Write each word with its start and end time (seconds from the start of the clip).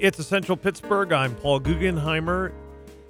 It's 0.00 0.18
Essential 0.18 0.56
Pittsburgh. 0.56 1.12
I'm 1.12 1.34
Paul 1.34 1.60
Guggenheimer. 1.60 2.54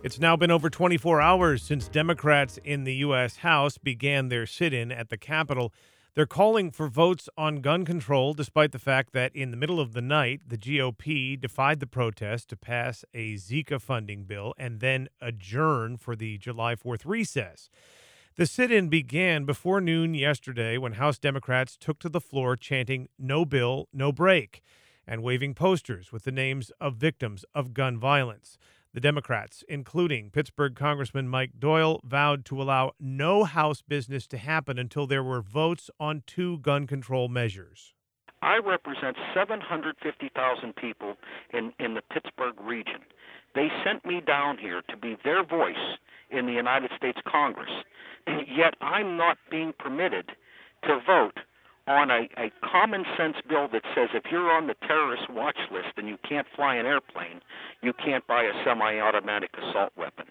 It's 0.03 0.19
now 0.19 0.35
been 0.35 0.51
over 0.51 0.69
24 0.69 1.21
hours 1.21 1.63
since 1.63 1.87
Democrats 1.87 2.59
in 2.65 2.83
the 2.83 2.97
U.S. 2.97 3.37
House 3.37 3.79
began 3.79 4.29
their 4.29 4.45
sit 4.45 4.75
in 4.75 4.91
at 4.91 5.09
the 5.09 5.17
Capitol. 5.17 5.73
They're 6.15 6.27
calling 6.27 6.73
for 6.73 6.89
votes 6.89 7.29
on 7.39 7.61
gun 7.61 7.85
control, 7.85 8.35
despite 8.35 8.73
the 8.73 8.81
fact 8.81 9.13
that 9.13 9.31
in 9.37 9.53
the 9.53 9.57
middle 9.57 9.79
of 9.79 9.93
the 9.93 10.01
night, 10.01 10.41
the 10.49 10.59
GOP 10.59 11.41
defied 11.41 11.79
the 11.79 11.87
protest 11.87 12.49
to 12.49 12.57
pass 12.57 13.05
a 13.15 13.35
Zika 13.35 13.81
funding 13.81 14.25
bill 14.25 14.53
and 14.59 14.81
then 14.81 15.07
adjourn 15.21 15.97
for 15.97 16.17
the 16.17 16.39
July 16.39 16.75
4th 16.75 17.03
recess. 17.05 17.71
The 18.35 18.47
sit 18.47 18.73
in 18.73 18.89
began 18.89 19.45
before 19.45 19.81
noon 19.81 20.15
yesterday 20.15 20.77
when 20.77 20.95
House 20.95 21.21
Democrats 21.21 21.77
took 21.77 22.01
to 22.01 22.09
the 22.09 22.21
floor 22.21 22.57
chanting, 22.57 23.07
No 23.17 23.45
bill, 23.45 23.87
no 23.93 24.11
break 24.11 24.61
and 25.07 25.23
waving 25.23 25.55
posters 25.55 26.13
with 26.13 26.25
the 26.25 26.33
names 26.33 26.71
of 26.81 26.97
victims 26.97 27.45
of 27.55 27.75
gun 27.75 27.99
violence. 27.99 28.59
The 28.93 29.01
Democrats, 29.01 29.63
including 29.69 30.31
Pittsburgh 30.31 30.75
Congressman 30.75 31.29
Mike 31.29 31.53
Doyle, 31.59 32.01
vowed 32.05 32.45
to 32.47 32.61
allow 32.61 32.93
no 32.99 33.45
House 33.45 33.83
business 33.83 34.27
to 34.29 34.39
happen 34.39 34.79
until 34.79 35.07
there 35.07 35.23
were 35.23 35.41
votes 35.41 35.91
on 36.01 36.25
two 36.27 36.59
gun 36.59 36.89
control 36.89 37.29
measures. 37.29 37.95
I 38.43 38.57
represent 38.57 39.17
750,000 39.35 40.75
people 40.75 41.17
in, 41.53 41.73
in 41.79 41.95
the 41.95 42.03
Pittsburgh 42.13 42.59
region. 42.61 43.01
They 43.55 43.69
sent 43.85 44.05
me 44.05 44.21
down 44.27 44.59
here 44.59 44.83
to 44.89 44.97
be 44.97 45.17
their 45.25 45.45
voice 45.45 45.99
in 46.31 46.47
the 46.47 46.53
United 46.53 46.91
States 46.97 47.19
Congress, 47.31 47.71
yet 48.27 48.75
I'm 48.81 49.17
not 49.17 49.37
being 49.51 49.73
permitted 49.79 50.31
to 50.85 51.01
vote 51.07 51.39
on 51.91 52.11
a, 52.11 52.29
a 52.39 52.51
common 52.63 53.05
sense 53.17 53.37
bill 53.49 53.69
that 53.73 53.83
says 53.95 54.09
if 54.15 54.25
you're 54.31 54.51
on 54.51 54.67
the 54.67 54.75
terrorist 54.87 55.29
watch 55.31 55.59
list 55.73 55.89
and 55.97 56.09
you 56.09 56.17
can't 56.29 56.47
fly 56.55 56.77
an 56.77 56.87
airplane, 56.87 57.41
you 57.83 57.93
can't 57.93 58.27
buy 58.27 58.45
a 58.45 58.53
semi 58.65 58.99
automatic 59.01 59.51
assault 59.59 59.93
weapon. 59.97 60.27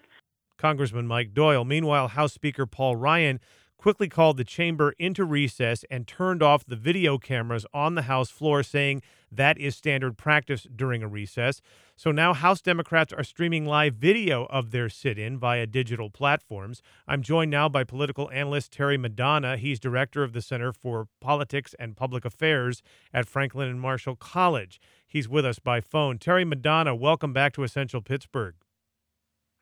Congressman 0.56 1.06
Mike 1.06 1.34
Doyle. 1.34 1.64
Meanwhile, 1.64 2.08
House 2.08 2.32
Speaker 2.32 2.66
Paul 2.66 2.96
Ryan 2.96 3.40
quickly 3.78 4.08
called 4.08 4.36
the 4.36 4.44
chamber 4.44 4.94
into 4.98 5.24
recess 5.24 5.84
and 5.90 6.06
turned 6.06 6.42
off 6.42 6.66
the 6.66 6.76
video 6.76 7.16
cameras 7.16 7.64
on 7.72 7.94
the 7.94 8.02
House 8.02 8.30
floor, 8.30 8.62
saying 8.62 9.02
that 9.32 9.58
is 9.58 9.74
standard 9.74 10.18
practice 10.18 10.66
during 10.74 11.02
a 11.02 11.08
recess. 11.08 11.62
So 12.00 12.10
now 12.10 12.32
House 12.32 12.62
Democrats 12.62 13.12
are 13.12 13.22
streaming 13.22 13.66
live 13.66 13.96
video 13.96 14.46
of 14.46 14.70
their 14.70 14.88
sit 14.88 15.18
in 15.18 15.36
via 15.36 15.66
digital 15.66 16.08
platforms. 16.08 16.80
I'm 17.06 17.20
joined 17.20 17.50
now 17.50 17.68
by 17.68 17.84
political 17.84 18.30
analyst 18.30 18.72
Terry 18.72 18.96
Madonna. 18.96 19.58
He's 19.58 19.78
director 19.78 20.22
of 20.22 20.32
the 20.32 20.40
Center 20.40 20.72
for 20.72 21.08
Politics 21.20 21.74
and 21.78 21.98
Public 21.98 22.24
Affairs 22.24 22.82
at 23.12 23.28
Franklin 23.28 23.68
and 23.68 23.82
Marshall 23.82 24.16
College. 24.16 24.80
He's 25.06 25.28
with 25.28 25.44
us 25.44 25.58
by 25.58 25.82
phone. 25.82 26.16
Terry 26.16 26.46
Madonna, 26.46 26.94
welcome 26.94 27.34
back 27.34 27.52
to 27.52 27.64
Essential 27.64 28.00
Pittsburgh. 28.00 28.54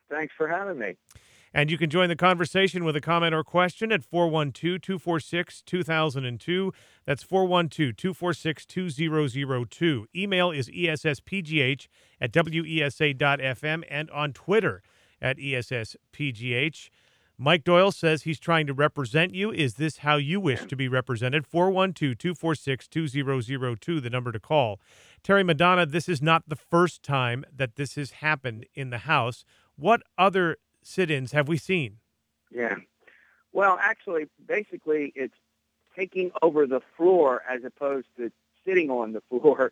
Thanks 0.09 0.33
for 0.37 0.47
having 0.47 0.79
me. 0.79 0.95
And 1.53 1.71
you 1.71 1.77
can 1.77 1.89
join 1.89 2.09
the 2.09 2.15
conversation 2.15 2.83
with 2.83 2.95
a 2.95 3.01
comment 3.01 3.33
or 3.33 3.43
question 3.43 3.91
at 3.91 4.03
412 4.03 4.81
246 4.81 5.61
2002. 5.63 6.73
That's 7.05 7.23
412 7.23 7.95
246 7.95 8.65
2002. 8.65 10.07
Email 10.15 10.51
is 10.51 10.69
esspgh 10.69 11.87
at 12.21 12.31
wesa.fm 12.31 13.83
and 13.89 14.09
on 14.11 14.33
Twitter 14.33 14.83
at 15.21 15.37
esspgh. 15.37 16.89
Mike 17.41 17.63
Doyle 17.63 17.93
says 17.93 18.23
he's 18.23 18.39
trying 18.39 18.67
to 18.67 18.73
represent 18.73 19.33
you. 19.33 19.49
Is 19.49 19.75
this 19.75 19.99
how 19.99 20.17
you 20.17 20.41
wish 20.41 20.65
to 20.65 20.75
be 20.75 20.89
represented? 20.89 21.47
412 21.47 22.17
246 22.17 22.87
2002, 22.89 24.01
the 24.01 24.09
number 24.09 24.33
to 24.33 24.41
call. 24.41 24.81
Terry 25.23 25.43
Madonna, 25.43 25.85
this 25.85 26.09
is 26.09 26.21
not 26.21 26.43
the 26.49 26.57
first 26.57 27.01
time 27.01 27.45
that 27.55 27.77
this 27.77 27.95
has 27.95 28.11
happened 28.11 28.65
in 28.75 28.89
the 28.89 28.99
House. 28.99 29.45
What 29.77 30.01
other 30.17 30.57
sit-ins 30.89 31.31
have 31.31 31.47
we 31.47 31.57
seen? 31.57 31.97
Yeah. 32.51 32.75
Well, 33.53 33.77
actually, 33.81 34.27
basically, 34.45 35.13
it's 35.15 35.35
taking 35.95 36.31
over 36.41 36.65
the 36.65 36.81
floor 36.97 37.43
as 37.49 37.63
opposed 37.63 38.07
to 38.17 38.31
sitting 38.65 38.89
on 38.89 39.13
the 39.13 39.21
floor, 39.29 39.71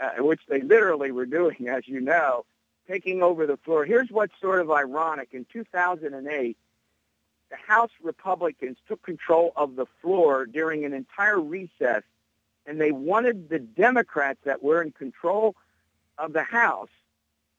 uh, 0.00 0.22
which 0.22 0.40
they 0.48 0.60
literally 0.60 1.10
were 1.10 1.26
doing, 1.26 1.68
as 1.68 1.86
you 1.86 2.00
know, 2.00 2.44
taking 2.88 3.22
over 3.22 3.46
the 3.46 3.56
floor. 3.58 3.84
Here's 3.84 4.10
what's 4.10 4.32
sort 4.40 4.60
of 4.60 4.70
ironic. 4.70 5.28
In 5.32 5.46
2008, 5.52 6.56
the 7.50 7.56
House 7.56 7.90
Republicans 8.02 8.78
took 8.88 9.02
control 9.02 9.52
of 9.56 9.76
the 9.76 9.86
floor 10.00 10.46
during 10.46 10.84
an 10.84 10.92
entire 10.92 11.40
recess, 11.40 12.02
and 12.66 12.80
they 12.80 12.90
wanted 12.90 13.48
the 13.48 13.58
Democrats 13.58 14.40
that 14.44 14.62
were 14.62 14.82
in 14.82 14.92
control 14.92 15.54
of 16.18 16.32
the 16.32 16.42
House 16.42 16.88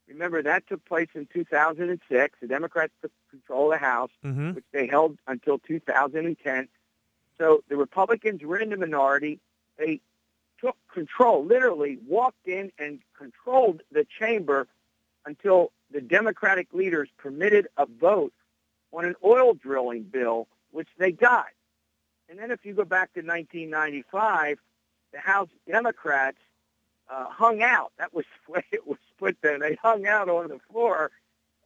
Remember, 0.07 0.41
that 0.43 0.67
took 0.67 0.85
place 0.85 1.09
in 1.15 1.27
2006. 1.33 2.37
The 2.39 2.47
Democrats 2.47 2.93
took 3.01 3.11
control 3.29 3.71
of 3.71 3.79
the 3.79 3.85
House, 3.85 4.11
mm-hmm. 4.23 4.53
which 4.53 4.65
they 4.71 4.87
held 4.87 5.17
until 5.27 5.59
2010. 5.59 6.67
So 7.37 7.63
the 7.69 7.75
Republicans 7.75 8.41
were 8.43 8.57
in 8.57 8.69
the 8.69 8.77
minority. 8.77 9.39
They 9.77 9.99
took 10.59 10.77
control, 10.93 11.43
literally 11.43 11.97
walked 12.07 12.47
in 12.47 12.71
and 12.79 12.99
controlled 13.17 13.81
the 13.91 14.05
chamber 14.19 14.67
until 15.25 15.71
the 15.91 16.01
Democratic 16.01 16.73
leaders 16.73 17.09
permitted 17.17 17.67
a 17.77 17.85
vote 17.85 18.33
on 18.93 19.05
an 19.05 19.15
oil 19.23 19.53
drilling 19.53 20.03
bill, 20.03 20.47
which 20.71 20.87
they 20.97 21.11
got. 21.11 21.47
And 22.29 22.39
then 22.39 22.51
if 22.51 22.65
you 22.65 22.73
go 22.73 22.85
back 22.85 23.13
to 23.13 23.19
1995, 23.19 24.59
the 25.11 25.19
House 25.19 25.49
Democrats 25.67 26.37
uh, 27.09 27.25
hung 27.29 27.61
out. 27.61 27.91
That 27.97 28.13
was 28.13 28.25
the 28.45 28.53
way 28.53 28.63
it 28.71 28.87
was 28.87 28.97
put 29.17 29.37
there. 29.41 29.59
They 29.59 29.75
hung 29.81 30.05
out 30.07 30.29
on 30.29 30.47
the 30.47 30.59
floor 30.71 31.11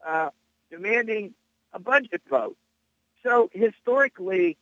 uh, 0.05 0.29
demanding 0.71 1.33
a 1.73 1.79
budget 1.79 2.21
vote. 2.29 2.57
So 3.23 3.49
historically, 3.53 4.57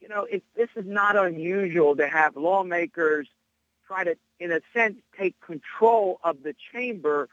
you 0.00 0.08
know, 0.08 0.24
it, 0.24 0.42
this 0.56 0.68
is 0.76 0.86
not 0.86 1.16
unusual 1.16 1.96
to 1.96 2.08
have 2.08 2.36
lawmakers 2.36 3.28
try 3.86 4.04
to, 4.04 4.16
in 4.38 4.52
a 4.52 4.60
sense, 4.72 4.96
take 5.18 5.38
control 5.40 6.20
of 6.22 6.42
the 6.42 6.54
chamber 6.72 7.28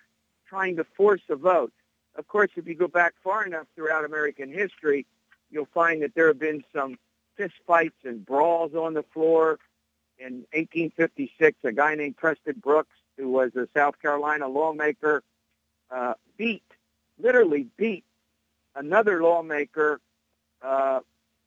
trying 0.47 0.75
to 0.77 0.83
force 0.83 1.21
a 1.29 1.35
vote. 1.35 1.73
Of 2.15 2.27
course, 2.27 2.49
if 2.55 2.67
you 2.67 2.75
go 2.75 2.87
back 2.87 3.13
far 3.23 3.45
enough 3.45 3.67
throughout 3.75 4.05
American 4.05 4.51
history, 4.51 5.05
you'll 5.51 5.67
find 5.73 6.01
that 6.01 6.15
there 6.15 6.27
have 6.27 6.39
been 6.39 6.63
some 6.73 6.97
fistfights 7.37 8.03
and 8.03 8.25
brawls 8.25 8.73
on 8.73 8.93
the 8.93 9.03
floor 9.03 9.59
in 10.19 10.45
1856, 10.53 11.57
a 11.63 11.71
guy 11.71 11.95
named 11.95 12.17
Preston 12.17 12.59
Brooks, 12.61 12.95
who 13.17 13.29
was 13.29 13.55
a 13.55 13.67
South 13.75 14.01
Carolina 14.01 14.47
lawmaker, 14.47 15.23
uh, 15.91 16.13
beat, 16.37 16.63
literally 17.19 17.67
beat 17.77 18.03
another 18.75 19.21
lawmaker, 19.21 19.99
uh, 20.61 20.99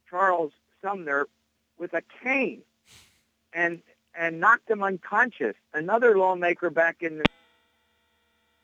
Charles 0.09 0.53
Sumner, 0.83 1.27
with 1.79 1.95
a 1.95 2.03
cane 2.23 2.63
and 3.53 3.81
and 4.15 4.41
knocked 4.41 4.71
him 4.71 4.83
unconscious. 4.83 5.55
Another 5.73 6.19
lawmaker 6.19 6.71
back 6.71 6.97
in 7.01 7.19
the 7.19 7.25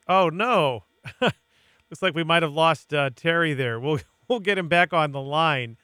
Oh 0.09 0.29
no. 0.29 0.85
Looks 1.21 2.03
like 2.03 2.15
we 2.15 2.25
might 2.25 2.43
have 2.43 2.53
lost 2.53 2.93
uh, 2.93 3.11
Terry 3.15 3.55
there. 3.55 3.79
We'll 3.79 4.01
we'll 4.29 4.41
get 4.41 4.59
him 4.59 4.69
back 4.69 4.93
on 4.93 5.13
the 5.13 5.21
line 5.21 5.77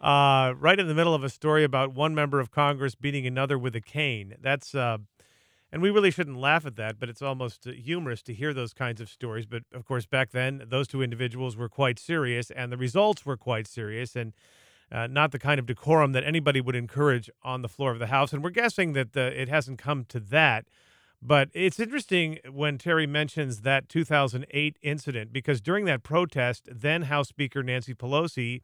uh, 0.00 0.54
right 0.58 0.78
in 0.78 0.86
the 0.86 0.94
middle 0.94 1.14
of 1.14 1.24
a 1.24 1.28
story 1.28 1.64
about 1.64 1.92
one 1.92 2.14
member 2.14 2.40
of 2.40 2.50
Congress 2.50 2.94
beating 2.94 3.26
another 3.26 3.58
with 3.58 3.74
a 3.74 3.80
cane. 3.80 4.34
That's, 4.40 4.74
uh, 4.74 4.98
and 5.72 5.82
we 5.82 5.90
really 5.90 6.10
shouldn't 6.10 6.38
laugh 6.38 6.64
at 6.64 6.76
that, 6.76 7.00
but 7.00 7.08
it's 7.08 7.22
almost 7.22 7.64
humorous 7.64 8.22
to 8.22 8.34
hear 8.34 8.54
those 8.54 8.72
kinds 8.72 9.00
of 9.00 9.08
stories. 9.08 9.46
But 9.46 9.64
of 9.72 9.84
course, 9.84 10.06
back 10.06 10.30
then, 10.30 10.64
those 10.68 10.86
two 10.86 11.02
individuals 11.02 11.56
were 11.56 11.68
quite 11.68 11.98
serious, 11.98 12.50
and 12.50 12.70
the 12.70 12.76
results 12.76 13.26
were 13.26 13.36
quite 13.36 13.66
serious, 13.66 14.14
and 14.14 14.32
uh, 14.90 15.06
not 15.06 15.32
the 15.32 15.38
kind 15.38 15.58
of 15.58 15.66
decorum 15.66 16.12
that 16.12 16.24
anybody 16.24 16.60
would 16.60 16.76
encourage 16.76 17.28
on 17.42 17.62
the 17.62 17.68
floor 17.68 17.90
of 17.90 17.98
the 17.98 18.06
House. 18.06 18.32
And 18.32 18.42
we're 18.42 18.50
guessing 18.50 18.92
that 18.94 19.12
the, 19.12 19.40
it 19.40 19.48
hasn't 19.48 19.78
come 19.78 20.04
to 20.06 20.20
that. 20.20 20.66
But 21.20 21.48
it's 21.52 21.80
interesting 21.80 22.38
when 22.48 22.78
Terry 22.78 23.06
mentions 23.06 23.62
that 23.62 23.88
2008 23.88 24.78
incident 24.82 25.32
because 25.32 25.60
during 25.60 25.84
that 25.86 26.04
protest, 26.04 26.68
then 26.70 27.02
House 27.02 27.28
Speaker 27.28 27.62
Nancy 27.64 27.92
Pelosi 27.92 28.60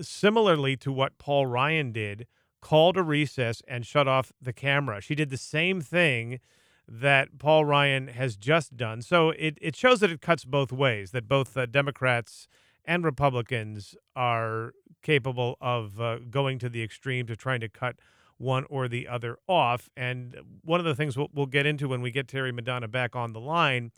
similarly 0.00 0.76
to 0.78 0.92
what 0.92 1.18
Paul 1.18 1.46
Ryan 1.46 1.92
did, 1.92 2.26
called 2.60 2.96
a 2.96 3.02
recess 3.02 3.62
and 3.66 3.84
shut 3.84 4.08
off 4.08 4.32
the 4.40 4.52
camera. 4.52 5.00
She 5.00 5.14
did 5.14 5.30
the 5.30 5.36
same 5.36 5.80
thing 5.80 6.40
that 6.88 7.38
Paul 7.38 7.64
Ryan 7.64 8.08
has 8.08 8.36
just 8.36 8.76
done. 8.76 9.02
So 9.02 9.30
it, 9.30 9.58
it 9.60 9.76
shows 9.76 10.00
that 10.00 10.10
it 10.10 10.20
cuts 10.20 10.44
both 10.44 10.72
ways, 10.72 11.10
that 11.12 11.28
both 11.28 11.56
uh, 11.56 11.66
Democrats 11.66 12.48
and 12.84 13.04
Republicans 13.04 13.94
are 14.14 14.72
capable 15.02 15.56
of 15.60 16.00
uh, 16.00 16.18
going 16.30 16.58
to 16.60 16.68
the 16.68 16.82
extremes 16.82 17.30
of 17.30 17.38
trying 17.38 17.60
to 17.60 17.68
cut 17.68 17.96
one 18.38 18.64
or 18.68 18.88
the 18.88 19.06
other 19.06 19.38
off. 19.46 19.88
And 19.96 20.36
one 20.62 20.80
of 20.80 20.86
the 20.86 20.94
things 20.94 21.16
we'll, 21.16 21.30
we'll 21.32 21.46
get 21.46 21.66
into 21.66 21.88
when 21.88 22.02
we 22.02 22.10
get 22.10 22.28
Terry 22.28 22.52
Madonna 22.52 22.88
back 22.88 23.14
on 23.14 23.32
the 23.32 23.40
line 23.40 23.92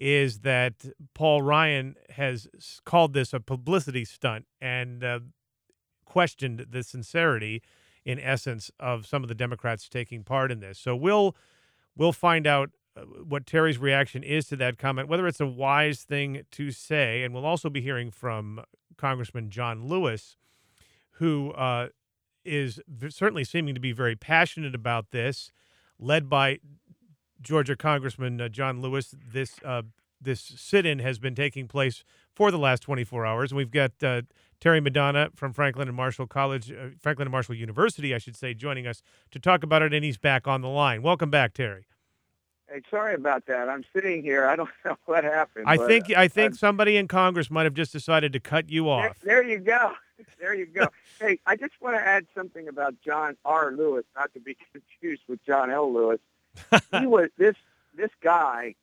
is 0.00 0.40
that 0.40 0.86
Paul 1.14 1.42
Ryan 1.42 1.94
has 2.10 2.48
called 2.84 3.12
this 3.12 3.32
a 3.32 3.40
publicity 3.40 4.04
stunt 4.04 4.46
and 4.60 5.04
uh, 5.04 5.20
questioned 6.06 6.66
the 6.70 6.82
sincerity, 6.82 7.62
in 8.04 8.18
essence, 8.18 8.70
of 8.80 9.06
some 9.06 9.22
of 9.22 9.28
the 9.28 9.34
Democrats 9.34 9.88
taking 9.88 10.24
part 10.24 10.50
in 10.50 10.60
this. 10.60 10.78
So 10.78 10.96
we'll 10.96 11.36
we'll 11.94 12.12
find 12.12 12.46
out 12.46 12.70
what 13.22 13.46
Terry's 13.46 13.78
reaction 13.78 14.22
is 14.22 14.46
to 14.48 14.56
that 14.56 14.78
comment, 14.78 15.08
whether 15.08 15.26
it's 15.26 15.40
a 15.40 15.46
wise 15.46 16.02
thing 16.02 16.42
to 16.50 16.70
say. 16.70 17.22
And 17.22 17.32
we'll 17.34 17.46
also 17.46 17.70
be 17.70 17.80
hearing 17.80 18.10
from 18.10 18.62
Congressman 18.96 19.50
John 19.50 19.86
Lewis, 19.86 20.36
who 21.12 21.52
uh, 21.52 21.88
is 22.44 22.80
certainly 23.08 23.44
seeming 23.44 23.74
to 23.74 23.80
be 23.80 23.92
very 23.92 24.16
passionate 24.16 24.74
about 24.74 25.10
this, 25.10 25.52
led 25.98 26.28
by 26.28 26.58
Georgia 27.40 27.76
Congressman 27.76 28.40
uh, 28.40 28.48
John 28.48 28.80
Lewis. 28.80 29.14
This 29.32 29.56
uh, 29.64 29.82
this 30.20 30.40
sit-in 30.40 30.98
has 30.98 31.18
been 31.18 31.34
taking 31.34 31.66
place 31.66 32.04
for 32.34 32.50
the 32.50 32.58
last 32.58 32.80
24 32.80 33.24
hours, 33.24 33.52
and 33.52 33.56
we've 33.56 33.70
got 33.70 33.92
uh, 34.02 34.22
Terry 34.60 34.80
Madonna 34.80 35.30
from 35.34 35.52
Franklin 35.52 35.88
and 35.88 35.96
Marshall 35.96 36.26
College, 36.26 36.70
uh, 36.70 36.90
Franklin 37.00 37.26
and 37.26 37.32
Marshall 37.32 37.54
University, 37.54 38.14
I 38.14 38.18
should 38.18 38.36
say, 38.36 38.52
joining 38.52 38.86
us 38.86 39.02
to 39.30 39.38
talk 39.38 39.62
about 39.62 39.80
it, 39.80 39.94
and 39.94 40.04
he's 40.04 40.18
back 40.18 40.46
on 40.46 40.60
the 40.60 40.68
line. 40.68 41.00
Welcome 41.02 41.30
back, 41.30 41.54
Terry. 41.54 41.86
Hey, 42.70 42.82
sorry 42.90 43.14
about 43.14 43.46
that. 43.46 43.68
I'm 43.68 43.84
sitting 43.94 44.22
here. 44.22 44.46
I 44.46 44.56
don't 44.56 44.70
know 44.84 44.96
what 45.06 45.24
happened. 45.24 45.64
I 45.66 45.76
think 45.76 46.14
I 46.14 46.28
think 46.28 46.54
somebody 46.54 46.96
in 46.96 47.08
Congress 47.08 47.50
might 47.50 47.64
have 47.64 47.74
just 47.74 47.92
decided 47.92 48.32
to 48.34 48.40
cut 48.40 48.68
you 48.68 48.88
off. 48.88 49.18
There, 49.20 49.42
there 49.42 49.50
you 49.50 49.58
go. 49.58 49.92
There 50.38 50.54
you 50.54 50.66
go. 50.66 50.86
hey, 51.18 51.40
I 51.46 51.56
just 51.56 51.72
want 51.80 51.96
to 51.96 52.06
add 52.06 52.26
something 52.34 52.68
about 52.68 52.94
John 53.02 53.38
R. 53.46 53.72
Lewis, 53.72 54.04
not 54.14 54.30
to 54.34 54.40
be 54.40 54.54
confused 54.70 55.22
with 55.28 55.42
John 55.46 55.70
L. 55.70 55.90
Lewis. 55.90 56.20
he 56.98 57.06
was 57.06 57.28
this 57.36 57.56
this 57.94 58.10
guy 58.22 58.74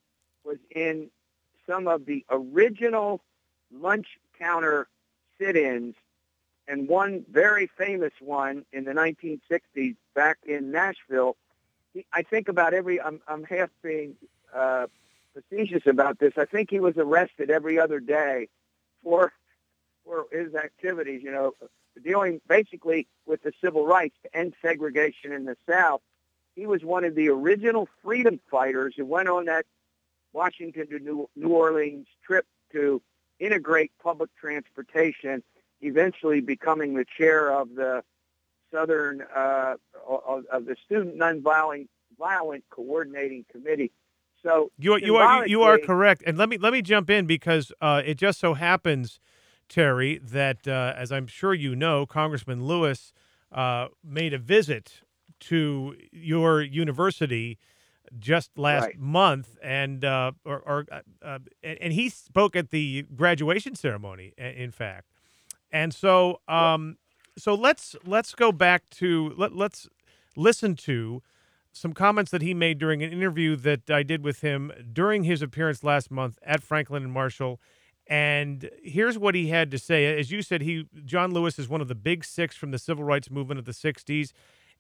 was 0.43 0.57
in 0.73 1.09
some 1.67 1.87
of 1.87 2.05
the 2.05 2.25
original 2.29 3.21
lunch 3.71 4.07
counter 4.39 4.87
sit-ins 5.39 5.95
and 6.67 6.87
one 6.87 7.23
very 7.31 7.67
famous 7.67 8.11
one 8.19 8.65
in 8.73 8.83
the 8.83 8.91
1960s 8.91 9.95
back 10.13 10.37
in 10.45 10.71
Nashville. 10.71 11.37
He, 11.93 12.05
I 12.11 12.23
think 12.23 12.49
about 12.49 12.73
every, 12.73 12.99
I'm, 13.01 13.21
I'm 13.27 13.43
half 13.43 13.69
being 13.81 14.15
uh, 14.53 14.87
facetious 15.33 15.85
about 15.85 16.19
this. 16.19 16.33
I 16.37 16.45
think 16.45 16.69
he 16.69 16.79
was 16.79 16.97
arrested 16.97 17.49
every 17.49 17.79
other 17.79 17.99
day 17.99 18.49
for, 19.03 19.31
for 20.05 20.25
his 20.31 20.55
activities, 20.55 21.23
you 21.23 21.31
know, 21.31 21.53
dealing 22.03 22.41
basically 22.47 23.07
with 23.25 23.43
the 23.43 23.53
civil 23.63 23.85
rights 23.85 24.15
to 24.23 24.37
end 24.37 24.53
segregation 24.61 25.31
in 25.31 25.45
the 25.45 25.55
South. 25.69 26.01
He 26.57 26.65
was 26.65 26.83
one 26.83 27.03
of 27.03 27.13
the 27.13 27.29
original 27.29 27.87
freedom 28.03 28.39
fighters 28.49 28.95
who 28.97 29.05
went 29.05 29.29
on 29.29 29.45
that 29.45 29.67
Washington 30.33 30.87
to 30.87 30.97
New, 30.97 31.29
New 31.35 31.49
Orleans 31.49 32.07
trip 32.25 32.47
to 32.71 32.99
integrate 33.39 33.91
public 34.01 34.31
transportation, 34.35 35.43
eventually 35.81 36.41
becoming 36.41 36.95
the 36.95 37.05
chair 37.15 37.51
of 37.51 37.75
the 37.75 38.03
Southern 38.73 39.21
uh, 39.35 39.75
of, 40.09 40.45
of, 40.51 40.65
the 40.65 40.75
Student 40.83 41.19
Nonviolent 41.19 41.89
Violent 42.17 42.63
Coordinating 42.71 43.45
Committee. 43.51 43.91
So 44.41 44.71
you 44.79 44.93
are, 44.93 44.99
you 44.99 45.15
are 45.15 45.47
you 45.47 45.61
are 45.61 45.77
correct, 45.77 46.23
and 46.25 46.39
let 46.39 46.49
me 46.49 46.57
let 46.57 46.73
me 46.73 46.81
jump 46.81 47.11
in 47.11 47.27
because 47.27 47.71
uh, 47.81 48.01
it 48.03 48.15
just 48.15 48.39
so 48.39 48.55
happens, 48.55 49.19
Terry, 49.69 50.17
that 50.17 50.67
uh, 50.67 50.93
as 50.97 51.11
I'm 51.11 51.27
sure 51.27 51.53
you 51.53 51.75
know, 51.75 52.07
Congressman 52.07 52.65
Lewis 52.65 53.13
uh, 53.51 53.89
made 54.03 54.33
a 54.33 54.39
visit 54.39 55.01
to 55.41 55.95
your 56.11 56.61
university 56.61 57.57
just 58.17 58.57
last 58.57 58.83
right. 58.83 58.99
month, 58.99 59.57
and 59.61 60.05
uh, 60.05 60.31
or, 60.45 60.59
or 60.59 60.85
uh, 60.91 61.01
uh 61.21 61.39
and 61.63 61.93
he 61.93 62.09
spoke 62.09 62.55
at 62.55 62.69
the 62.69 63.05
graduation 63.15 63.75
ceremony, 63.75 64.33
in 64.37 64.71
fact, 64.71 65.11
and 65.71 65.93
so 65.93 66.39
um, 66.47 66.97
so 67.37 67.53
let's 67.53 67.95
let's 68.05 68.33
go 68.33 68.51
back 68.51 68.89
to 68.91 69.33
let 69.37 69.55
let's 69.55 69.87
listen 70.35 70.75
to 70.75 71.21
some 71.71 71.93
comments 71.93 72.31
that 72.31 72.41
he 72.41 72.53
made 72.53 72.79
during 72.79 73.03
an 73.03 73.11
interview 73.11 73.55
that 73.55 73.89
I 73.89 74.03
did 74.03 74.23
with 74.23 74.41
him 74.41 74.71
during 74.91 75.23
his 75.23 75.41
appearance 75.41 75.83
last 75.83 76.09
month 76.09 76.39
at 76.43 76.63
Franklin 76.63 77.03
and 77.03 77.11
Marshall. 77.11 77.59
And 78.07 78.69
here's 78.83 79.17
what 79.17 79.35
he 79.35 79.49
had 79.49 79.69
to 79.71 79.77
say. 79.77 80.17
As 80.17 80.31
you 80.31 80.41
said, 80.41 80.61
he 80.61 80.87
John 81.05 81.33
Lewis 81.33 81.59
is 81.59 81.67
one 81.67 81.81
of 81.81 81.87
the 81.87 81.95
big 81.95 82.23
six 82.23 82.55
from 82.55 82.71
the 82.71 82.79
civil 82.79 83.03
rights 83.03 83.29
movement 83.29 83.59
of 83.59 83.65
the 83.65 83.73
60s 83.73 84.31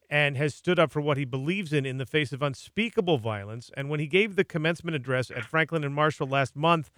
and 0.09 0.37
has 0.37 0.55
stood 0.55 0.79
up 0.79 0.91
for 0.91 1.01
what 1.01 1.17
he 1.17 1.25
believes 1.25 1.73
in 1.73 1.85
in 1.85 1.97
the 1.97 2.05
face 2.05 2.31
of 2.31 2.41
unspeakable 2.41 3.17
violence. 3.17 3.69
And 3.75 3.89
when 3.89 3.99
he 3.99 4.07
gave 4.07 4.35
the 4.35 4.45
commencement 4.45 4.95
address 4.95 5.29
at 5.29 5.43
Franklin 5.43 5.83
and 5.83 5.93
Marshall 5.93 6.27
last 6.27 6.55
month, 6.55 6.91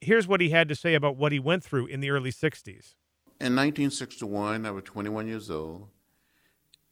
here's 0.00 0.26
what 0.26 0.40
he 0.40 0.50
had 0.50 0.68
to 0.68 0.74
say 0.74 0.94
about 0.94 1.16
what 1.16 1.32
he 1.32 1.38
went 1.38 1.62
through 1.62 1.86
in 1.86 2.00
the 2.00 2.10
early 2.10 2.32
60s. 2.32 2.94
In 3.38 3.54
1961, 3.54 4.66
I 4.66 4.70
was 4.70 4.84
21 4.84 5.28
years 5.28 5.50
old, 5.50 5.88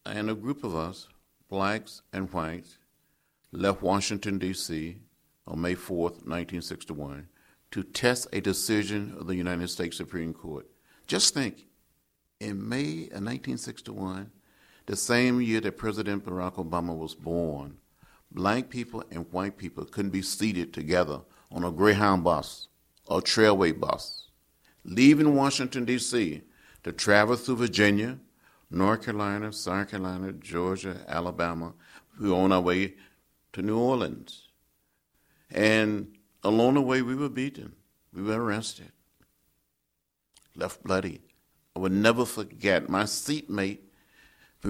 and 0.05 0.29
a 0.29 0.35
group 0.35 0.63
of 0.63 0.75
us, 0.75 1.07
blacks 1.49 2.01
and 2.13 2.31
whites, 2.31 2.77
left 3.51 3.81
Washington, 3.81 4.37
D.C. 4.37 4.97
on 5.47 5.61
May 5.61 5.75
4th, 5.75 6.23
1961, 6.25 7.27
to 7.71 7.83
test 7.83 8.27
a 8.31 8.41
decision 8.41 9.15
of 9.19 9.27
the 9.27 9.35
United 9.35 9.69
States 9.69 9.97
Supreme 9.97 10.33
Court. 10.33 10.67
Just 11.07 11.33
think, 11.33 11.65
in 12.39 12.69
May 12.69 13.07
of 13.09 13.23
1961, 13.23 14.31
the 14.85 14.95
same 14.95 15.41
year 15.41 15.61
that 15.61 15.77
President 15.77 16.25
Barack 16.25 16.55
Obama 16.55 16.95
was 16.95 17.15
born, 17.15 17.77
black 18.31 18.69
people 18.69 19.03
and 19.11 19.31
white 19.31 19.57
people 19.57 19.85
couldn't 19.85 20.11
be 20.11 20.21
seated 20.21 20.73
together 20.73 21.21
on 21.51 21.63
a 21.63 21.71
Greyhound 21.71 22.23
bus 22.23 22.67
or 23.07 23.21
Trailway 23.21 23.79
bus, 23.79 24.29
leaving 24.83 25.35
Washington, 25.35 25.85
D.C. 25.85 26.41
to 26.83 26.91
travel 26.91 27.35
through 27.35 27.57
Virginia, 27.57 28.19
North 28.69 29.05
Carolina, 29.05 29.51
South 29.53 29.89
Carolina, 29.89 30.31
Georgia, 30.33 30.97
Alabama. 31.07 31.73
We 32.19 32.29
were 32.29 32.35
on 32.35 32.51
our 32.51 32.61
way 32.61 32.95
to 33.53 33.61
New 33.61 33.77
Orleans. 33.77 34.49
And 35.51 36.15
along 36.43 36.75
the 36.75 36.81
way, 36.81 37.01
we 37.01 37.15
were 37.15 37.29
beaten. 37.29 37.73
We 38.13 38.21
were 38.21 38.41
arrested, 38.41 38.91
left 40.55 40.83
bloody. 40.83 41.21
I 41.75 41.79
will 41.79 41.89
never 41.89 42.25
forget 42.25 42.89
my 42.89 43.05
seatmate 43.05 43.84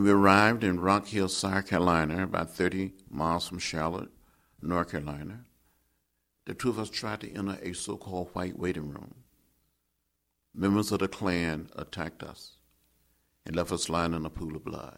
we 0.03 0.11
arrived 0.11 0.63
in 0.63 0.79
Rock 0.79 1.07
Hill, 1.07 1.29
South 1.29 1.67
Carolina, 1.67 2.23
about 2.23 2.53
30 2.53 2.91
miles 3.09 3.47
from 3.47 3.59
Charlotte, 3.59 4.09
North 4.61 4.91
Carolina, 4.91 5.45
the 6.45 6.53
two 6.53 6.69
of 6.69 6.79
us 6.79 6.89
tried 6.89 7.21
to 7.21 7.33
enter 7.33 7.57
a 7.61 7.73
so 7.73 7.95
called 7.97 8.29
white 8.33 8.59
waiting 8.59 8.89
room. 8.89 9.15
Members 10.53 10.91
of 10.91 10.99
the 10.99 11.07
Klan 11.07 11.69
attacked 11.75 12.23
us 12.23 12.57
and 13.45 13.55
left 13.55 13.71
us 13.71 13.89
lying 13.89 14.13
in 14.13 14.25
a 14.25 14.29
pool 14.29 14.55
of 14.55 14.63
blood. 14.63 14.97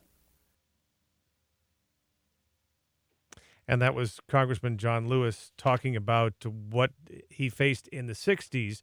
And 3.67 3.81
that 3.81 3.93
was 3.93 4.19
Congressman 4.27 4.77
John 4.77 5.07
Lewis 5.07 5.51
talking 5.57 5.95
about 5.95 6.33
what 6.45 6.91
he 7.29 7.50
faced 7.50 7.88
in 7.89 8.07
the 8.07 8.13
60s 8.13 8.81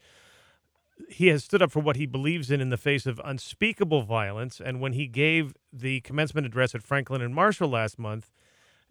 he 1.09 1.29
has 1.29 1.45
stood 1.45 1.63
up 1.63 1.71
for 1.71 1.81
what 1.81 1.97
he 1.97 2.07
believes 2.07 2.51
in 2.51 2.61
in 2.61 2.71
the 2.71 2.77
face 2.77 3.07
of 3.07 3.21
unspeakable 3.25 4.03
violence. 4.03 4.61
And 4.65 4.81
when 4.81 4.93
he 4.93 5.07
gave 5.07 5.55
the 5.73 6.01
commencement 6.01 6.47
address 6.47 6.75
at 6.75 6.83
Franklin 6.83 7.21
and 7.21 7.35
Marshall 7.35 7.69
last 7.69 7.99
month, 7.99 8.31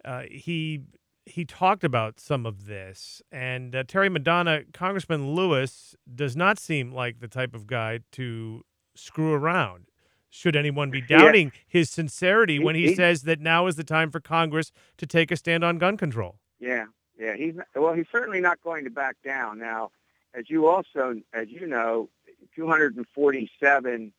uh, 0.04 0.22
he 0.30 0.82
he 1.26 1.44
talked 1.44 1.84
about 1.84 2.20
some 2.20 2.44
of 2.44 2.66
this. 2.66 3.22
And 3.32 3.74
uh, 3.74 3.84
Terry 3.84 4.10
Madonna, 4.10 4.62
Congressman 4.72 5.34
Lewis, 5.34 5.96
does 6.14 6.36
not 6.36 6.58
seem 6.58 6.92
like 6.92 7.20
the 7.20 7.28
type 7.28 7.54
of 7.54 7.66
guy 7.66 8.00
to 8.12 8.62
screw 8.94 9.32
around. 9.32 9.86
Should 10.28 10.56
anyone 10.56 10.90
be 10.90 11.00
doubting 11.00 11.46
yeah. 11.46 11.60
his 11.68 11.90
sincerity 11.90 12.58
when 12.58 12.74
he, 12.74 12.88
he, 12.88 12.94
says 12.94 13.22
that 13.22 13.40
now 13.40 13.68
is 13.68 13.76
the 13.76 13.84
time 13.84 14.10
for 14.10 14.18
Congress 14.18 14.72
to 14.98 15.06
take 15.06 15.30
a 15.30 15.36
stand 15.36 15.62
on 15.62 15.78
gun 15.78 15.96
control? 15.96 16.40
Yeah, 16.58 16.86
yeah. 17.18 17.36
He's 17.36 17.54
well. 17.76 17.94
He's 17.94 18.08
certainly 18.10 18.40
not 18.40 18.60
going 18.60 18.82
to 18.84 18.90
back 18.90 19.16
down 19.24 19.58
now 19.58 19.92
as 20.34 20.50
you 20.50 20.66
also, 20.66 21.20
as 21.32 21.48
you 21.48 21.66
know, 21.66 22.08
247 22.56 24.12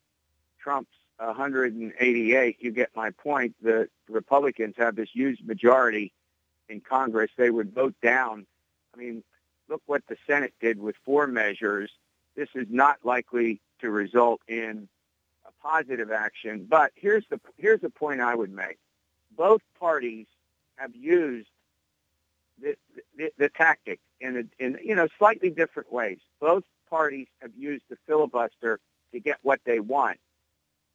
Trump's 0.59 0.89
188. 1.17 2.57
You 2.59 2.71
get 2.71 2.89
my 2.95 3.11
point. 3.11 3.55
The 3.61 3.89
Republicans 4.09 4.75
have 4.77 4.95
this 4.95 5.09
huge 5.13 5.41
majority 5.43 6.11
in 6.69 6.81
Congress. 6.81 7.31
They 7.37 7.49
would 7.49 7.73
vote 7.73 7.95
down. 8.01 8.45
I 8.93 8.97
mean, 8.97 9.23
look 9.69 9.81
what 9.85 10.03
the 10.07 10.17
Senate 10.27 10.53
did 10.59 10.79
with 10.79 10.95
four 11.05 11.27
measures. 11.27 11.91
This 12.35 12.49
is 12.55 12.67
not 12.69 12.97
likely 13.03 13.61
to 13.79 13.89
result 13.89 14.41
in 14.47 14.87
a 15.45 15.51
positive 15.61 16.11
action. 16.11 16.65
But 16.69 16.91
here's 16.95 17.25
the 17.29 17.39
here's 17.57 17.81
the 17.81 17.89
point 17.89 18.21
I 18.21 18.35
would 18.35 18.51
make. 18.51 18.77
Both 19.35 19.61
parties 19.79 20.27
have 20.75 20.95
used 20.95 21.47
the, 22.61 22.75
the, 23.17 23.31
the 23.37 23.49
tactic 23.49 23.99
in, 24.21 24.37
a, 24.37 24.63
in 24.63 24.77
you 24.83 24.95
know 24.95 25.07
slightly 25.17 25.49
different 25.49 25.91
ways. 25.91 26.19
Both 26.39 26.63
parties 26.89 27.27
have 27.41 27.51
used 27.57 27.83
the 27.89 27.97
filibuster 28.07 28.79
to 29.11 29.19
get 29.19 29.37
what 29.41 29.59
they 29.65 29.79
want, 29.79 30.19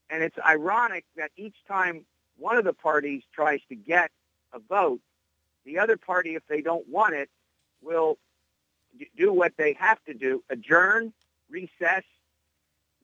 and 0.08 0.22
it's 0.22 0.36
ironic 0.46 1.04
that 1.16 1.30
each 1.36 1.56
time 1.66 2.04
one 2.38 2.56
of 2.56 2.64
the 2.64 2.72
parties 2.72 3.22
tries 3.32 3.60
to 3.68 3.74
get 3.74 4.10
a 4.52 4.58
vote, 4.58 5.00
the 5.64 5.78
other 5.78 5.96
party, 5.96 6.34
if 6.34 6.42
they 6.48 6.62
don't 6.62 6.88
want 6.88 7.14
it, 7.14 7.28
will 7.82 8.18
do 9.16 9.32
what 9.32 9.52
they 9.56 9.74
have 9.74 10.02
to 10.04 10.14
do: 10.14 10.42
adjourn, 10.50 11.12
recess, 11.50 12.04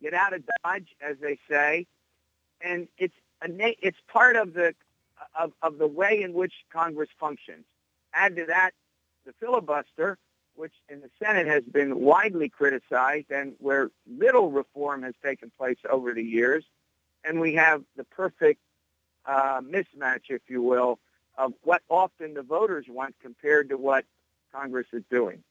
get 0.01 0.15
out 0.15 0.33
of 0.33 0.43
dodge, 0.65 0.95
as 1.01 1.17
they 1.21 1.39
say, 1.49 1.87
and 2.61 2.89
it's 2.99 3.15
a 3.43 3.49
it's 3.87 3.99
part 4.09 4.37
of 4.37 4.55
the 4.55 4.75
of, 5.39 5.53
of 5.63 5.79
the 5.79 5.87
way 5.87 6.23
in 6.23 6.33
which 6.33 6.53
Congress 6.73 7.11
functions. 7.19 7.65
Add 8.17 8.37
to 8.37 8.47
that 8.47 8.71
the 9.27 9.35
filibuster, 9.39 10.17
which 10.55 10.73
in 10.89 11.01
the 11.01 11.11
Senate 11.23 11.47
has 11.47 11.65
been 11.65 12.01
widely 12.01 12.49
criticized 12.49 13.31
and 13.31 13.53
where 13.59 13.91
little 14.09 14.51
reform 14.51 15.03
has 15.03 15.15
taken 15.23 15.53
place 15.59 15.77
over 15.91 16.15
the 16.15 16.23
years. 16.23 16.65
And 17.25 17.41
we 17.41 17.55
have 17.55 17.83
the 17.97 18.05
perfect 18.05 18.61
uh, 19.27 19.61
mismatch, 19.61 20.31
if 20.31 20.43
you 20.49 20.63
will, 20.63 20.99
of 21.37 21.53
what 21.63 21.83
often 21.91 22.33
the 22.33 22.43
voters 22.43 22.87
want 22.89 23.15
compared 23.21 23.69
to 23.69 23.77
what 23.77 24.07
Congress 24.53 24.87
is 24.93 25.03
doing. 25.11 25.43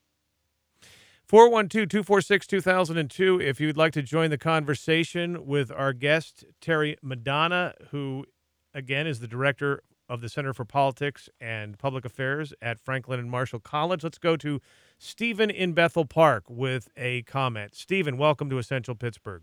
412 1.26 1.88
246 1.88 2.46
2002. 2.46 3.40
If 3.40 3.60
you'd 3.60 3.76
like 3.76 3.92
to 3.92 4.02
join 4.02 4.30
the 4.30 4.38
conversation 4.38 5.46
with 5.46 5.70
our 5.70 5.92
guest, 5.92 6.44
Terry 6.60 6.96
Madonna, 7.02 7.74
who, 7.90 8.24
again, 8.72 9.06
is 9.06 9.20
the 9.20 9.28
director 9.28 9.82
of 10.08 10.20
the 10.20 10.28
Center 10.28 10.52
for 10.52 10.64
Politics 10.64 11.28
and 11.40 11.78
Public 11.78 12.04
Affairs 12.04 12.52
at 12.62 12.78
Franklin 12.78 13.20
and 13.20 13.30
Marshall 13.30 13.60
College. 13.60 14.04
Let's 14.04 14.18
go 14.18 14.36
to 14.36 14.60
Stephen 14.98 15.50
in 15.50 15.72
Bethel 15.72 16.04
Park 16.04 16.44
with 16.48 16.88
a 16.96 17.22
comment. 17.22 17.74
Stephen, 17.74 18.16
welcome 18.16 18.48
to 18.50 18.58
Essential 18.58 18.94
Pittsburgh. 18.94 19.42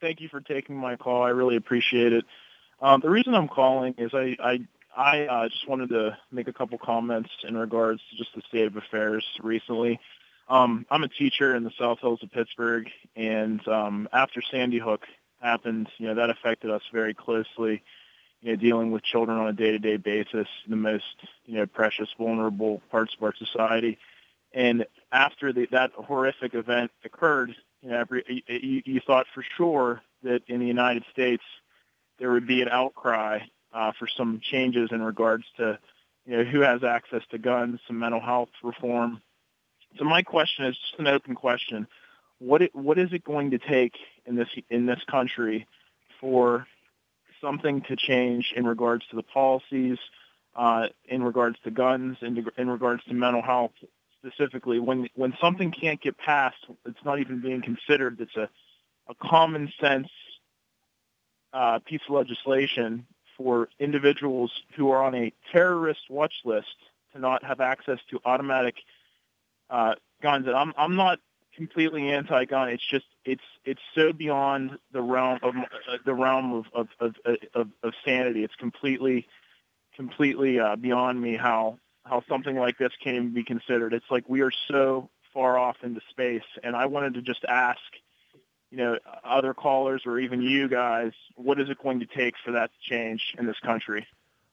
Thank 0.00 0.20
you 0.20 0.28
for 0.28 0.40
taking 0.40 0.76
my 0.76 0.96
call. 0.96 1.22
I 1.22 1.30
really 1.30 1.56
appreciate 1.56 2.12
it. 2.12 2.24
Um, 2.80 3.00
the 3.00 3.10
reason 3.10 3.34
I'm 3.34 3.48
calling 3.48 3.94
is 3.98 4.12
I, 4.12 4.36
I 4.42 4.60
I 4.96 5.26
uh, 5.26 5.48
just 5.48 5.68
wanted 5.68 5.88
to 5.90 6.16
make 6.30 6.48
a 6.48 6.52
couple 6.52 6.78
comments 6.78 7.30
in 7.46 7.56
regards 7.56 8.00
to 8.10 8.16
just 8.16 8.34
the 8.34 8.42
state 8.48 8.66
of 8.66 8.76
affairs 8.76 9.24
recently. 9.42 9.98
Um, 10.48 10.86
I'm 10.90 11.02
a 11.02 11.08
teacher 11.08 11.54
in 11.56 11.64
the 11.64 11.72
South 11.78 12.00
Hills 12.00 12.22
of 12.22 12.30
Pittsburgh, 12.30 12.88
and 13.16 13.66
um, 13.66 14.08
after 14.12 14.42
Sandy 14.42 14.78
Hook 14.78 15.06
happened, 15.40 15.88
you 15.98 16.06
know 16.06 16.14
that 16.14 16.30
affected 16.30 16.70
us 16.70 16.82
very 16.92 17.14
closely. 17.14 17.82
You 18.44 18.50
know, 18.50 18.56
dealing 18.56 18.90
with 18.92 19.02
children 19.02 19.38
on 19.38 19.48
a 19.48 19.54
day-to-day 19.54 19.96
basis, 19.96 20.46
the 20.68 20.76
most 20.76 21.16
you 21.46 21.54
know 21.56 21.66
precious, 21.66 22.10
vulnerable 22.18 22.82
parts 22.90 23.14
of 23.16 23.22
our 23.22 23.34
society. 23.34 23.98
And 24.52 24.86
after 25.10 25.52
the, 25.52 25.66
that 25.72 25.92
horrific 25.96 26.54
event 26.54 26.90
occurred, 27.04 27.56
you 27.82 27.88
know, 27.88 27.98
every, 27.98 28.44
you, 28.46 28.82
you 28.84 29.00
thought 29.00 29.26
for 29.34 29.42
sure 29.56 30.02
that 30.22 30.42
in 30.46 30.60
the 30.60 30.66
United 30.66 31.04
States 31.10 31.42
there 32.18 32.30
would 32.30 32.46
be 32.46 32.60
an 32.60 32.68
outcry 32.68 33.40
uh, 33.72 33.92
for 33.98 34.06
some 34.06 34.40
changes 34.40 34.90
in 34.92 35.02
regards 35.02 35.46
to 35.56 35.78
you 36.26 36.36
know 36.36 36.44
who 36.44 36.60
has 36.60 36.84
access 36.84 37.22
to 37.30 37.38
guns, 37.38 37.80
some 37.86 37.98
mental 37.98 38.20
health 38.20 38.50
reform, 38.62 39.22
so 39.98 40.04
my 40.04 40.22
question 40.22 40.64
is 40.66 40.76
just 40.76 40.98
an 40.98 41.06
open 41.06 41.34
question: 41.34 41.86
what 42.38 42.62
it, 42.62 42.74
what 42.74 42.98
is 42.98 43.12
it 43.12 43.24
going 43.24 43.52
to 43.52 43.58
take 43.58 43.96
in 44.26 44.36
this 44.36 44.48
in 44.70 44.86
this 44.86 45.00
country 45.10 45.66
for 46.20 46.66
something 47.44 47.82
to 47.82 47.96
change 47.96 48.52
in 48.56 48.66
regards 48.66 49.06
to 49.10 49.16
the 49.16 49.22
policies, 49.22 49.98
uh, 50.56 50.88
in 51.06 51.22
regards 51.22 51.56
to 51.64 51.70
guns, 51.70 52.16
in, 52.22 52.46
in 52.56 52.70
regards 52.70 53.04
to 53.04 53.14
mental 53.14 53.42
health 53.42 53.72
specifically? 54.18 54.78
When 54.80 55.08
when 55.14 55.34
something 55.40 55.70
can't 55.70 56.00
get 56.00 56.16
passed, 56.16 56.64
it's 56.86 57.04
not 57.04 57.20
even 57.20 57.40
being 57.40 57.62
considered. 57.62 58.20
It's 58.20 58.36
a 58.36 58.48
a 59.06 59.14
common 59.14 59.70
sense 59.80 60.08
uh, 61.52 61.78
piece 61.80 62.00
of 62.08 62.14
legislation 62.14 63.06
for 63.36 63.68
individuals 63.78 64.50
who 64.76 64.90
are 64.90 65.02
on 65.02 65.14
a 65.14 65.32
terrorist 65.52 66.00
watch 66.08 66.34
list 66.44 66.76
to 67.12 67.18
not 67.18 67.44
have 67.44 67.60
access 67.60 67.98
to 68.10 68.20
automatic 68.24 68.76
uh, 69.70 69.94
guns. 70.22 70.46
And 70.46 70.56
I'm 70.56 70.72
I'm 70.76 70.96
not 70.96 71.20
completely 71.54 72.10
anti-gun. 72.10 72.70
It's 72.70 72.86
just 72.86 73.06
it's 73.24 73.42
it's 73.64 73.80
so 73.94 74.12
beyond 74.12 74.78
the 74.92 75.00
realm 75.00 75.38
of 75.42 75.56
uh, 75.56 75.96
the 76.04 76.14
realm 76.14 76.52
of 76.52 76.66
of, 76.74 76.88
of 77.00 77.36
of, 77.54 77.68
of 77.82 77.92
sanity. 78.04 78.44
It's 78.44 78.54
completely 78.56 79.26
completely 79.96 80.58
uh, 80.58 80.76
beyond 80.76 81.20
me 81.20 81.36
how 81.36 81.78
how 82.04 82.22
something 82.28 82.56
like 82.56 82.78
this 82.78 82.92
can 83.02 83.14
even 83.14 83.34
be 83.34 83.44
considered. 83.44 83.94
It's 83.94 84.10
like 84.10 84.28
we 84.28 84.42
are 84.42 84.52
so 84.68 85.08
far 85.32 85.58
off 85.58 85.76
into 85.82 86.00
space, 86.10 86.42
and 86.62 86.76
I 86.76 86.86
wanted 86.86 87.14
to 87.14 87.22
just 87.22 87.44
ask, 87.44 87.80
you 88.70 88.78
know, 88.78 88.98
other 89.24 89.54
callers 89.54 90.02
or 90.06 90.18
even 90.18 90.42
you 90.42 90.68
guys, 90.68 91.12
what 91.36 91.60
is 91.60 91.70
it 91.70 91.82
going 91.82 92.00
to 92.00 92.06
take 92.06 92.34
for 92.44 92.52
that 92.52 92.70
to 92.72 92.90
change 92.90 93.34
in 93.38 93.46
this 93.46 93.58
country? 93.60 94.06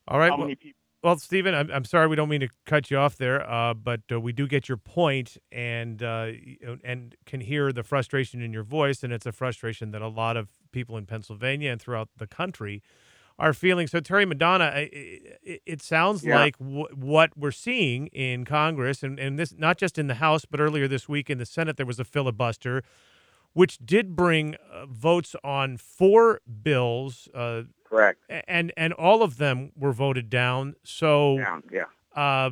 All 0.08 0.18
right. 0.18 0.32
How 0.32 0.38
well, 0.38 0.48
many 0.48 0.56
people? 0.56 0.81
Well, 1.04 1.18
Stephen, 1.18 1.56
I'm, 1.56 1.72
I'm 1.72 1.86
sorry 1.86 2.08
we 2.08 2.16
don't 2.16 2.30
mean 2.30 2.42
to 2.42 2.50
cut 2.66 2.92
you 2.92 2.98
off 2.98 3.18
there, 3.18 3.50
uh, 3.50 3.74
but 3.74 4.02
uh, 4.12 4.20
we 4.20 4.34
do 4.34 4.48
get 4.48 4.68
your 4.70 4.78
point 4.78 5.38
and 5.52 6.04
uh, 6.04 6.32
and 6.84 7.16
can 7.26 7.42
hear 7.42 7.72
the 7.72 7.84
frustration 7.84 8.42
in 8.42 8.54
your 8.54 8.64
voice, 8.64 9.02
and 9.04 9.14
it's 9.14 9.26
a 9.26 9.32
frustration 9.32 9.92
that 9.92 10.02
a 10.04 10.08
lot 10.10 10.38
of 10.38 10.50
people 10.72 10.98
in 10.98 11.06
Pennsylvania 11.08 11.72
and 11.72 11.82
throughout 11.82 12.10
the 12.18 12.28
country 12.28 12.84
are 13.40 13.54
feeling. 13.54 13.88
So, 13.88 14.00
Terry 14.02 14.26
Madonna, 14.26 14.72
it, 14.76 15.62
it 15.66 15.82
sounds 15.82 16.24
Yeah. 16.24 16.38
like 16.38 16.60
w- 16.60 16.88
what 16.94 17.36
we're 17.36 17.52
seeing 17.52 18.08
in 18.08 18.46
Congress, 18.46 19.02
and, 19.02 19.20
and 19.20 19.40
this 19.40 19.54
not 19.58 19.78
just 19.78 19.98
in 19.98 20.08
the 20.08 20.16
House, 20.16 20.46
but 20.46 20.60
earlier 20.60 20.88
this 20.88 21.10
week 21.10 21.30
in 21.32 21.40
the 21.40 21.46
Senate, 21.48 21.78
there 21.78 21.86
was 21.88 22.00
a 22.00 22.06
filibuster, 22.06 22.84
which 23.54 23.80
did 23.84 24.16
bring 24.16 24.56
uh, 24.72 24.86
votes 24.86 25.36
on 25.44 25.78
four 25.78 26.42
bills. 26.62 27.28
Uh, 27.34 27.64
Correct. 27.92 28.20
and 28.48 28.72
and 28.78 28.94
all 28.94 29.22
of 29.22 29.38
them 29.38 29.72
were 29.76 29.92
voted 29.92 30.30
down. 30.30 30.76
So, 30.84 31.38
Down. 31.38 31.64
Yeah. 31.70 31.84
uh, 32.16 32.52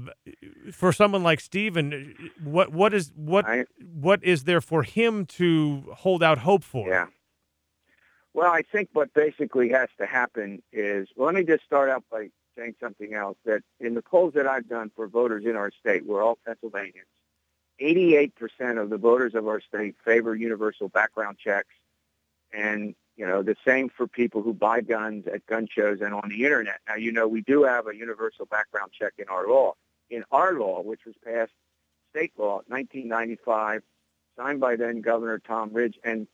for 0.74 0.92
someone 0.92 1.24
like 1.24 1.40
Stephen, 1.40 2.30
what 2.44 2.74
what 2.74 2.94
is 2.94 3.12
what 3.16 3.46
I, 3.46 3.66
what 3.80 4.22
is 4.22 4.44
there 4.44 4.60
for 4.60 4.84
him 4.84 5.26
to 5.40 5.86
hold 5.96 6.22
out 6.22 6.40
hope 6.40 6.64
for? 6.64 6.90
yeah. 6.90 7.08
Well, 8.34 8.52
I 8.52 8.62
think 8.62 8.90
what 8.94 9.14
basically 9.14 9.70
has 9.70 9.90
to 9.98 10.06
happen 10.06 10.62
is, 10.72 11.08
well, 11.16 11.28
let 11.28 11.36
me 11.36 11.44
just 11.44 11.64
start 11.64 11.90
out 11.90 12.04
by 12.12 12.30
saying 12.58 12.76
something 12.80 13.14
else, 13.14 13.38
that 13.46 13.64
in 13.80 13.96
the 13.96 14.02
polls 14.02 14.34
that 14.36 14.46
I've 14.46 14.68
done 14.68 14.92
for 14.96 15.08
voters 15.08 15.46
in 15.46 15.56
our 15.56 15.72
state, 15.72 16.06
we're 16.06 16.22
all 16.22 16.38
Pennsylvanians, 16.46 17.08
88% 17.82 18.32
of 18.82 18.90
the 18.90 18.98
voters 18.98 19.34
of 19.36 19.48
our 19.48 19.62
state 19.62 19.96
favor 20.06 20.36
universal 20.36 20.90
background 20.90 21.38
checks. 21.38 21.74
And, 22.54 22.96
you 23.20 23.28
know, 23.28 23.44
the 23.44 23.58
same 23.68 23.90
for 23.90 24.08
people 24.08 24.42
who 24.42 24.54
buy 24.54 24.80
guns 24.80 25.28
at 25.28 25.46
gun 25.46 25.68
shows 25.70 26.00
and 26.00 26.14
on 26.14 26.30
the 26.30 26.46
internet. 26.46 26.80
Now, 26.88 26.96
you 26.96 27.12
know, 27.12 27.28
we 27.28 27.42
do 27.42 27.64
have 27.64 27.86
a 27.86 27.94
universal 27.94 28.46
background 28.46 28.94
check 28.98 29.16
in 29.18 29.26
our 29.28 29.46
law. 29.46 29.74
In 30.10 30.24
our 30.32 30.54
law, 30.54 30.82
which 30.82 31.02
was 31.06 31.16
passed 31.24 31.52
state 32.12 32.32
law, 32.38 32.62
1995, 32.68 33.84
signed 34.38 34.62
by 34.62 34.78
then 34.78 35.02
Governor 35.02 35.38
Tom 35.38 35.74
Ridge, 35.74 36.00
and 36.02 36.28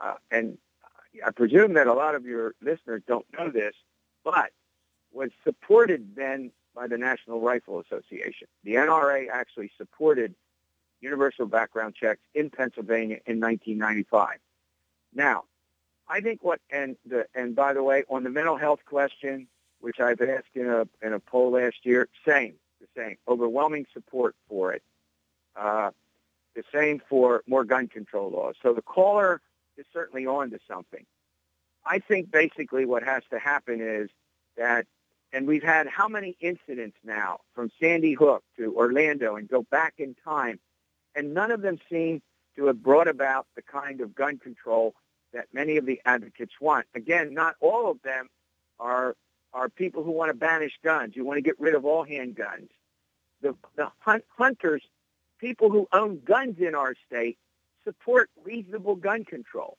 uh, 0.00 0.16
and 0.30 0.58
I 1.24 1.30
presume 1.30 1.72
that 1.72 1.86
a 1.86 1.94
lot 1.94 2.14
of 2.14 2.26
your 2.26 2.54
listeners 2.60 3.02
don't 3.08 3.24
know 3.32 3.48
this, 3.48 3.74
but 4.22 4.50
was 5.14 5.30
supported 5.42 6.16
then 6.16 6.52
by 6.74 6.86
the 6.86 6.98
National 6.98 7.40
Rifle 7.40 7.80
Association. 7.80 8.46
The 8.62 8.74
NRA 8.74 9.30
actually 9.32 9.70
supported 9.78 10.34
universal 11.00 11.46
background 11.46 11.94
checks 11.94 12.20
in 12.34 12.50
Pennsylvania 12.50 13.20
in 13.24 13.40
1995. 13.40 14.36
Now, 15.14 15.44
I 16.08 16.20
think 16.20 16.44
what 16.44 16.60
and 16.70 16.96
the 17.04 17.26
and 17.34 17.54
by 17.54 17.72
the 17.72 17.82
way, 17.82 18.04
on 18.08 18.24
the 18.24 18.30
mental 18.30 18.56
health 18.56 18.80
question, 18.84 19.48
which 19.80 20.00
I've 20.00 20.20
asked 20.20 20.54
in 20.54 20.68
a 20.68 20.86
in 21.02 21.12
a 21.12 21.20
poll 21.20 21.52
last 21.52 21.84
year, 21.84 22.08
same 22.26 22.54
the 22.80 22.86
same 22.96 23.16
overwhelming 23.28 23.86
support 23.92 24.34
for 24.48 24.72
it. 24.72 24.82
Uh, 25.56 25.90
the 26.54 26.64
same 26.72 27.02
for 27.08 27.42
more 27.46 27.64
gun 27.64 27.88
control 27.88 28.30
laws. 28.30 28.54
So 28.62 28.72
the 28.72 28.82
caller 28.82 29.40
is 29.76 29.84
certainly 29.92 30.26
on 30.26 30.50
to 30.50 30.58
something. 30.68 31.04
I 31.84 31.98
think 31.98 32.30
basically 32.30 32.84
what 32.84 33.02
has 33.02 33.22
to 33.30 33.38
happen 33.38 33.80
is 33.80 34.10
that, 34.56 34.86
and 35.32 35.46
we've 35.46 35.62
had 35.62 35.86
how 35.86 36.08
many 36.08 36.36
incidents 36.40 36.96
now 37.04 37.40
from 37.54 37.70
Sandy 37.80 38.14
Hook 38.14 38.42
to 38.56 38.74
Orlando 38.74 39.36
and 39.36 39.48
go 39.48 39.62
back 39.70 39.94
in 39.98 40.16
time, 40.24 40.58
and 41.14 41.34
none 41.34 41.50
of 41.50 41.62
them 41.62 41.78
seem 41.90 42.22
to 42.56 42.66
have 42.66 42.82
brought 42.82 43.08
about 43.08 43.46
the 43.54 43.62
kind 43.62 44.00
of 44.00 44.14
gun 44.14 44.38
control 44.38 44.94
that 45.32 45.46
many 45.52 45.76
of 45.76 45.86
the 45.86 46.00
advocates 46.04 46.54
want. 46.60 46.86
Again, 46.94 47.34
not 47.34 47.56
all 47.60 47.90
of 47.90 48.02
them 48.02 48.28
are 48.78 49.16
are 49.52 49.68
people 49.68 50.02
who 50.02 50.10
want 50.10 50.30
to 50.30 50.34
banish 50.34 50.78
guns. 50.84 51.16
You 51.16 51.24
want 51.24 51.38
to 51.38 51.42
get 51.42 51.58
rid 51.58 51.74
of 51.74 51.84
all 51.84 52.04
handguns. 52.04 52.68
The 53.40 53.54
the 53.76 53.90
hunt, 54.00 54.24
hunters, 54.36 54.82
people 55.38 55.70
who 55.70 55.88
own 55.92 56.20
guns 56.24 56.58
in 56.58 56.74
our 56.74 56.94
state, 57.06 57.38
support 57.84 58.30
reasonable 58.44 58.96
gun 58.96 59.24
control. 59.24 59.78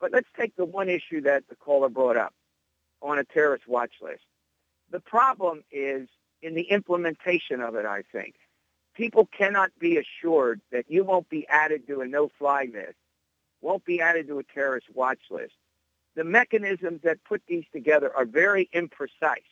But 0.00 0.12
let's 0.12 0.28
take 0.36 0.56
the 0.56 0.64
one 0.64 0.88
issue 0.88 1.22
that 1.22 1.44
the 1.48 1.54
caller 1.54 1.88
brought 1.88 2.16
up 2.16 2.34
on 3.02 3.18
a 3.18 3.24
terrorist 3.24 3.66
watch 3.68 3.92
list. 4.02 4.24
The 4.90 5.00
problem 5.00 5.64
is 5.70 6.08
in 6.42 6.54
the 6.54 6.62
implementation 6.62 7.60
of 7.60 7.74
it, 7.74 7.86
I 7.86 8.02
think. 8.12 8.34
People 8.94 9.26
cannot 9.26 9.70
be 9.78 9.98
assured 9.98 10.60
that 10.72 10.86
you 10.88 11.04
won't 11.04 11.28
be 11.28 11.46
added 11.48 11.86
to 11.86 12.00
a 12.00 12.06
no-fly 12.06 12.68
list, 12.72 12.96
won't 13.60 13.84
be 13.84 14.00
added 14.00 14.28
to 14.28 14.38
a 14.38 14.42
terrorist 14.44 14.86
watch 14.94 15.20
list. 15.30 15.54
The 16.14 16.24
mechanisms 16.24 17.00
that 17.02 17.22
put 17.24 17.42
these 17.46 17.64
together 17.72 18.14
are 18.16 18.24
very 18.24 18.68
imprecise. 18.74 19.50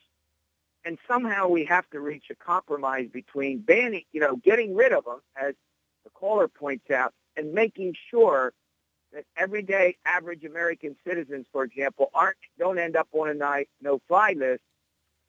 And 0.85 0.99
somehow 1.09 1.49
we 1.49 1.65
have 1.65 1.89
to 1.91 2.01
reach 2.01 2.25
a 2.31 2.35
compromise 2.35 3.09
between 3.13 3.59
banning, 3.59 4.05
you 4.13 4.21
know, 4.21 4.37
getting 4.37 4.75
rid 4.75 4.93
of 4.93 5.05
them, 5.05 5.21
as 5.37 5.55
the 6.05 6.11
caller 6.11 6.49
points 6.49 6.91
out, 6.91 7.15
and 7.37 7.53
making 7.53 7.95
sure 8.11 8.53
that 9.13 9.25
everyday 9.37 9.97
average 10.05 10.45
American 10.45 10.97
citizens, 11.07 11.47
for 11.53 11.65
example, 11.65 12.11
aren't 12.15 12.37
don't 12.59 12.79
end 12.79 12.97
up 12.97 13.09
on 13.13 13.41
a 13.41 13.65
no-fly 13.81 14.35
list, 14.37 14.63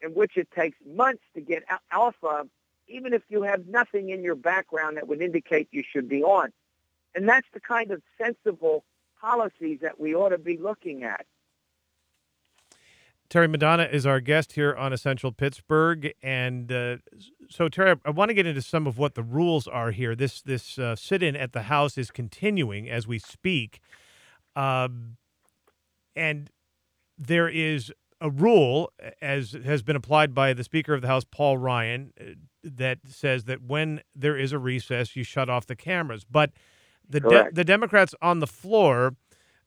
in 0.02 0.14
which 0.14 0.36
it 0.36 0.50
takes 0.52 0.78
months 0.86 1.24
to 1.36 1.42
get 1.42 1.64
off 1.92 2.16
of 2.24 2.50
even 2.88 3.14
if 3.14 3.24
you 3.30 3.42
have 3.44 3.68
nothing 3.68 4.10
in 4.10 4.24
your 4.24 4.36
background 4.36 4.98
that 4.98 5.08
would 5.08 5.22
indicate 5.22 5.68
you 5.72 5.84
should 5.92 6.08
be 6.08 6.24
on. 6.24 6.52
And 7.16 7.28
that's 7.28 7.48
the 7.54 7.62
kind 7.62 7.92
of 7.92 8.02
sensible 8.22 8.84
policies 9.20 9.80
that 9.82 10.00
we 10.00 10.14
ought 10.14 10.30
to 10.30 10.38
be 10.38 10.58
looking 10.58 11.04
at. 11.04 11.26
Terry 13.28 13.48
Madonna 13.48 13.84
is 13.92 14.06
our 14.06 14.20
guest 14.20 14.52
here 14.52 14.76
on 14.76 14.94
Essential 14.94 15.32
Pittsburgh, 15.32 16.14
and 16.22 16.72
uh, 16.72 16.98
so 17.50 17.68
Terry, 17.70 17.96
I 18.06 18.12
want 18.12 18.30
to 18.30 18.36
get 18.36 18.46
into 18.46 18.62
some 18.62 18.86
of 18.86 19.00
what 19.00 19.16
the 19.16 19.24
rules 19.24 19.68
are 19.68 19.90
here. 19.90 20.16
This 20.16 20.44
this 20.44 20.78
uh, 20.78 20.96
sit-in 20.96 21.36
at 21.36 21.52
the 21.52 21.64
House 21.64 21.98
is 21.98 22.12
continuing 22.12 22.88
as 22.88 23.08
we 23.08 23.18
speak, 23.18 23.80
um, 24.56 25.18
and 26.16 26.52
there 27.18 27.50
is 27.50 27.92
a 28.22 28.30
rule, 28.30 28.92
as 29.22 29.58
has 29.66 29.82
been 29.82 29.96
applied 29.96 30.36
by 30.36 30.54
the 30.54 30.64
Speaker 30.64 30.94
of 30.94 31.02
the 31.02 31.08
House, 31.08 31.24
Paul 31.30 31.58
Ryan, 31.58 32.14
uh, 32.20 32.26
that 32.64 33.00
says 33.08 33.46
that 33.46 33.64
when 33.64 34.02
there 34.16 34.38
is 34.38 34.52
a 34.52 34.60
recess, 34.60 35.16
you 35.16 35.24
shut 35.24 35.50
off 35.50 35.66
the 35.66 35.76
cameras. 35.76 36.26
But 36.30 36.52
the 37.10 37.20
de- 37.20 37.50
the 37.52 37.64
Democrats 37.64 38.16
on 38.22 38.40
the 38.40 38.48
floor 38.48 39.16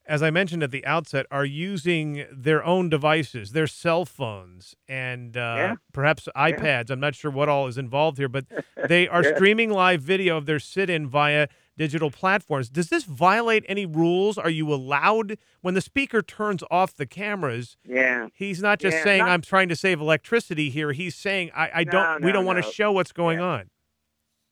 as 0.08 0.22
I 0.22 0.30
mentioned 0.30 0.62
at 0.62 0.70
the 0.70 0.84
outset, 0.86 1.26
are 1.30 1.44
using 1.44 2.24
their 2.32 2.64
own 2.64 2.88
devices, 2.88 3.52
their 3.52 3.66
cell 3.66 4.06
phones, 4.06 4.74
and 4.88 5.36
uh, 5.36 5.54
yeah. 5.56 5.74
perhaps 5.92 6.26
iPads. 6.34 6.88
Yeah. 6.88 6.94
I'm 6.94 7.00
not 7.00 7.14
sure 7.14 7.30
what 7.30 7.50
all 7.50 7.66
is 7.66 7.76
involved 7.76 8.16
here, 8.16 8.28
but 8.28 8.46
they 8.88 9.06
are 9.06 9.22
yeah. 9.22 9.34
streaming 9.34 9.70
live 9.70 10.00
video 10.00 10.38
of 10.38 10.46
their 10.46 10.58
sit 10.58 10.88
in 10.88 11.06
via 11.06 11.48
digital 11.76 12.10
platforms. 12.10 12.70
Does 12.70 12.88
this 12.88 13.04
violate 13.04 13.64
any 13.68 13.84
rules? 13.84 14.38
Are 14.38 14.50
you 14.50 14.72
allowed, 14.72 15.36
when 15.60 15.74
the 15.74 15.82
speaker 15.82 16.22
turns 16.22 16.64
off 16.70 16.96
the 16.96 17.06
cameras? 17.06 17.76
Yeah. 17.84 18.28
He's 18.32 18.62
not 18.62 18.80
just 18.80 19.02
saying, 19.02 19.20
not, 19.20 19.28
I'm 19.28 19.42
trying 19.42 19.68
to 19.68 19.76
save 19.76 20.00
electricity 20.00 20.70
here. 20.70 20.92
He's 20.92 21.14
saying, 21.14 21.50
I, 21.54 21.70
I 21.74 21.84
no, 21.84 21.92
don't, 21.92 22.20
no, 22.22 22.26
we 22.26 22.32
don't 22.32 22.46
want 22.46 22.64
to 22.64 22.72
show 22.72 22.92
what's 22.92 23.12
going 23.12 23.40
on. 23.40 23.68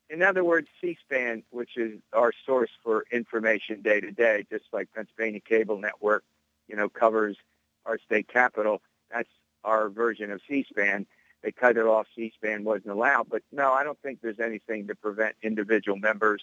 In 0.08 0.22
other 0.22 0.44
words, 0.44 0.68
C-SPAN, 0.80 1.42
which 1.50 1.76
is 1.76 1.98
our 2.12 2.32
source 2.44 2.70
for 2.82 3.04
information 3.10 3.82
day 3.82 4.00
to 4.00 4.12
day, 4.12 4.46
just 4.50 4.64
like 4.72 4.88
Pennsylvania 4.94 5.40
Cable 5.40 5.78
Network, 5.78 6.22
you 6.68 6.76
know, 6.76 6.88
covers 6.88 7.36
our 7.84 7.98
state 7.98 8.28
capital. 8.28 8.82
That's 9.10 9.28
our 9.64 9.88
version 9.88 10.30
of 10.30 10.40
C-SPAN. 10.48 11.06
They 11.42 11.52
cut 11.52 11.76
it 11.76 11.86
off. 11.86 12.06
C-SPAN 12.14 12.64
wasn't 12.64 12.92
allowed. 12.92 13.28
But 13.28 13.42
no, 13.50 13.72
I 13.72 13.82
don't 13.84 14.00
think 14.00 14.20
there's 14.20 14.40
anything 14.40 14.86
to 14.86 14.94
prevent 14.94 15.34
individual 15.42 15.98
members 15.98 16.42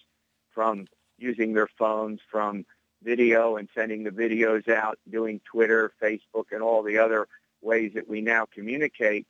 from 0.52 0.88
using 1.18 1.54
their 1.54 1.70
phones, 1.80 2.20
from 2.30 2.66
video 3.02 3.58
and 3.58 3.70
sending 3.76 4.04
the 4.04 4.12
videos 4.12 4.68
out, 4.70 4.98
doing 5.10 5.42
Twitter, 5.46 5.94
Facebook, 6.02 6.46
and 6.52 6.62
all 6.62 6.84
the 6.84 6.98
other 6.98 7.28
ways 7.62 7.92
that 7.96 8.08
we 8.08 8.22
now 8.22 8.46
communicate 8.54 9.26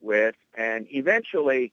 with. 0.00 0.34
And 0.54 0.86
eventually, 0.90 1.72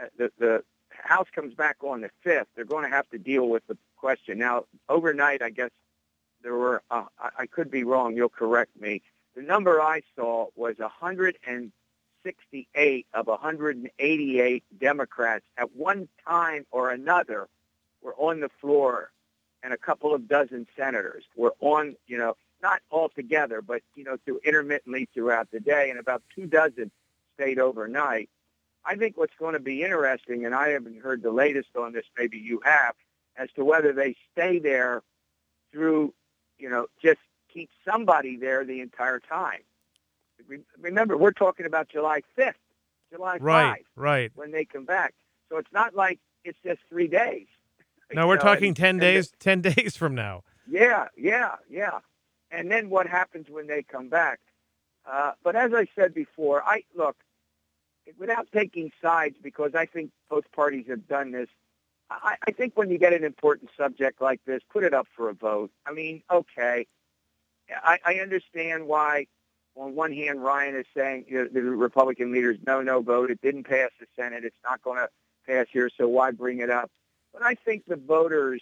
uh, 0.00 0.06
the, 0.16 0.32
the 0.38 0.64
House 1.02 1.26
comes 1.34 1.54
back 1.54 1.76
on 1.82 2.00
the 2.00 2.10
5th, 2.24 2.46
they're 2.54 2.64
going 2.64 2.84
to 2.84 2.90
have 2.90 3.08
to 3.10 3.18
deal 3.18 3.48
with 3.48 3.66
the 3.66 3.76
question. 3.96 4.38
Now, 4.38 4.66
overnight, 4.88 5.42
I 5.42 5.50
guess 5.50 5.70
there 6.42 6.54
were, 6.54 6.82
uh, 6.90 7.04
I 7.38 7.46
could 7.46 7.70
be 7.70 7.84
wrong, 7.84 8.16
you'll 8.16 8.28
correct 8.28 8.80
me. 8.80 9.02
The 9.36 9.42
number 9.42 9.80
I 9.80 10.02
saw 10.16 10.46
was 10.56 10.78
168 10.78 13.06
of 13.14 13.26
188 13.26 14.64
Democrats 14.78 15.44
at 15.56 15.76
one 15.76 16.08
time 16.26 16.66
or 16.70 16.90
another 16.90 17.48
were 18.02 18.14
on 18.14 18.40
the 18.40 18.50
floor, 18.60 19.12
and 19.62 19.72
a 19.72 19.78
couple 19.78 20.14
of 20.14 20.26
dozen 20.26 20.66
senators 20.76 21.24
were 21.36 21.54
on, 21.60 21.94
you 22.06 22.18
know, 22.18 22.36
not 22.62 22.80
all 22.90 23.08
together, 23.08 23.62
but, 23.62 23.82
you 23.94 24.04
know, 24.04 24.18
through 24.24 24.40
intermittently 24.44 25.08
throughout 25.14 25.50
the 25.50 25.60
day, 25.60 25.90
and 25.90 25.98
about 25.98 26.22
two 26.34 26.46
dozen 26.46 26.90
stayed 27.34 27.58
overnight. 27.58 28.28
I 28.84 28.96
think 28.96 29.16
what's 29.16 29.34
going 29.38 29.54
to 29.54 29.60
be 29.60 29.82
interesting, 29.82 30.44
and 30.44 30.54
I 30.54 30.70
haven't 30.70 31.00
heard 31.00 31.22
the 31.22 31.30
latest 31.30 31.68
on 31.76 31.92
this, 31.92 32.04
maybe 32.18 32.38
you 32.38 32.60
have, 32.64 32.94
as 33.36 33.48
to 33.56 33.64
whether 33.64 33.92
they 33.92 34.16
stay 34.32 34.58
there 34.58 35.02
through, 35.72 36.14
you 36.58 36.68
know, 36.68 36.86
just 37.02 37.20
keep 37.52 37.70
somebody 37.84 38.36
there 38.36 38.64
the 38.64 38.80
entire 38.80 39.20
time. 39.20 39.60
Remember, 40.80 41.16
we're 41.16 41.32
talking 41.32 41.66
about 41.66 41.88
July 41.88 42.22
5th, 42.38 42.54
July 43.12 43.38
5th, 43.38 43.42
right, 43.42 43.86
right. 43.96 44.32
when 44.34 44.50
they 44.50 44.64
come 44.64 44.84
back. 44.84 45.14
So 45.50 45.58
it's 45.58 45.72
not 45.72 45.94
like 45.94 46.18
it's 46.44 46.58
just 46.64 46.80
three 46.88 47.08
days. 47.08 47.46
No, 48.12 48.26
we're 48.26 48.34
know, 48.34 48.42
talking 48.42 48.68
and, 48.68 48.76
10 48.76 48.88
and 48.88 49.00
days, 49.00 49.32
10 49.38 49.60
days 49.76 49.96
from 49.96 50.16
now. 50.16 50.42
Yeah, 50.68 51.06
yeah, 51.16 51.54
yeah. 51.70 52.00
And 52.50 52.68
then 52.68 52.90
what 52.90 53.06
happens 53.06 53.46
when 53.48 53.68
they 53.68 53.84
come 53.84 54.08
back? 54.08 54.40
Uh, 55.08 55.32
but 55.44 55.54
as 55.54 55.72
I 55.72 55.86
said 55.94 56.12
before, 56.12 56.60
I 56.64 56.82
look, 56.96 57.16
without 58.18 58.48
taking 58.52 58.92
sides, 59.02 59.36
because 59.42 59.74
I 59.74 59.86
think 59.86 60.10
both 60.28 60.50
parties 60.52 60.86
have 60.88 61.06
done 61.08 61.30
this. 61.32 61.48
I, 62.10 62.36
I 62.46 62.50
think 62.50 62.76
when 62.76 62.90
you 62.90 62.98
get 62.98 63.12
an 63.12 63.24
important 63.24 63.70
subject 63.76 64.20
like 64.20 64.40
this, 64.44 64.62
put 64.70 64.84
it 64.84 64.92
up 64.92 65.06
for 65.14 65.28
a 65.28 65.34
vote. 65.34 65.70
I 65.86 65.92
mean, 65.92 66.22
okay, 66.30 66.86
I, 67.70 67.98
I 68.04 68.14
understand 68.14 68.86
why. 68.86 69.26
On 69.76 69.94
one 69.94 70.12
hand, 70.12 70.42
Ryan 70.42 70.74
is 70.74 70.86
saying 70.94 71.26
you 71.28 71.38
know, 71.38 71.48
the 71.50 71.62
Republican 71.62 72.32
leaders, 72.32 72.58
no, 72.66 72.82
no 72.82 73.00
vote. 73.00 73.30
It 73.30 73.40
didn't 73.40 73.64
pass 73.64 73.90
the 74.00 74.06
Senate. 74.16 74.44
It's 74.44 74.56
not 74.64 74.82
going 74.82 74.98
to 74.98 75.08
pass 75.46 75.66
here, 75.72 75.88
so 75.96 76.08
why 76.08 76.32
bring 76.32 76.58
it 76.58 76.70
up? 76.70 76.90
But 77.32 77.42
I 77.42 77.54
think 77.54 77.84
the 77.86 77.96
voters 77.96 78.60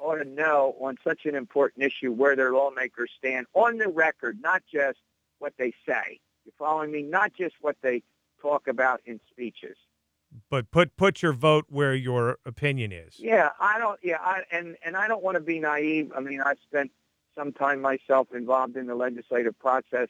ought 0.00 0.16
to 0.16 0.24
know 0.24 0.76
on 0.80 0.96
such 1.02 1.26
an 1.26 1.34
important 1.34 1.84
issue 1.84 2.12
where 2.12 2.36
their 2.36 2.52
lawmakers 2.52 3.10
stand 3.18 3.46
on 3.54 3.78
the 3.78 3.88
record, 3.88 4.38
not 4.40 4.62
just 4.72 4.98
what 5.40 5.52
they 5.58 5.72
say. 5.86 6.20
You're 6.44 6.54
following 6.58 6.92
me? 6.92 7.02
Not 7.02 7.32
just 7.34 7.56
what 7.60 7.76
they 7.82 8.02
talk 8.44 8.68
about 8.68 9.00
in 9.06 9.20
speeches. 9.30 9.76
But 10.50 10.70
put 10.70 10.96
put 10.96 11.22
your 11.22 11.32
vote 11.32 11.66
where 11.68 11.94
your 11.94 12.38
opinion 12.44 12.92
is. 12.92 13.14
Yeah, 13.18 13.50
I 13.60 13.78
don't. 13.78 13.98
Yeah, 14.02 14.18
I, 14.20 14.42
and 14.50 14.76
and 14.84 14.96
I 14.96 15.06
don't 15.06 15.22
want 15.22 15.36
to 15.36 15.40
be 15.40 15.60
naive. 15.60 16.12
I 16.14 16.20
mean, 16.20 16.40
I've 16.40 16.58
spent 16.58 16.90
some 17.36 17.52
time 17.52 17.80
myself 17.80 18.28
involved 18.34 18.76
in 18.76 18.86
the 18.86 18.96
legislative 18.96 19.56
process, 19.58 20.08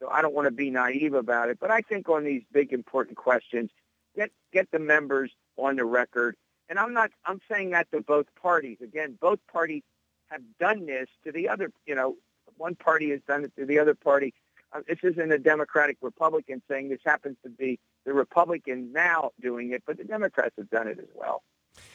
so 0.00 0.08
I 0.08 0.22
don't 0.22 0.34
want 0.34 0.46
to 0.46 0.52
be 0.52 0.70
naive 0.70 1.14
about 1.14 1.48
it. 1.48 1.58
But 1.60 1.72
I 1.72 1.80
think 1.80 2.08
on 2.08 2.24
these 2.24 2.42
big 2.52 2.72
important 2.72 3.16
questions, 3.16 3.70
get 4.14 4.30
get 4.52 4.70
the 4.70 4.78
members 4.78 5.32
on 5.56 5.76
the 5.76 5.84
record. 5.84 6.36
And 6.68 6.78
I'm 6.78 6.94
not. 6.94 7.10
I'm 7.24 7.40
saying 7.50 7.70
that 7.70 7.90
to 7.90 8.00
both 8.00 8.26
parties. 8.40 8.78
Again, 8.80 9.18
both 9.20 9.40
parties 9.52 9.82
have 10.28 10.42
done 10.60 10.86
this 10.86 11.08
to 11.24 11.32
the 11.32 11.48
other. 11.48 11.72
You 11.86 11.96
know, 11.96 12.16
one 12.56 12.76
party 12.76 13.10
has 13.10 13.20
done 13.26 13.44
it 13.44 13.52
to 13.58 13.66
the 13.66 13.80
other 13.80 13.96
party. 13.96 14.32
Uh, 14.72 14.80
this 14.88 14.98
isn't 15.02 15.32
a 15.32 15.38
Democratic 15.38 15.96
Republican 16.00 16.62
thing. 16.68 16.88
this 16.88 17.00
happens 17.04 17.36
to 17.42 17.50
be 17.50 17.78
the 18.04 18.12
Republicans 18.12 18.92
now 18.92 19.30
doing 19.40 19.72
it, 19.72 19.82
but 19.86 19.96
the 19.96 20.04
Democrats 20.04 20.54
have 20.58 20.70
done 20.70 20.88
it 20.88 20.98
as 20.98 21.08
well. 21.14 21.42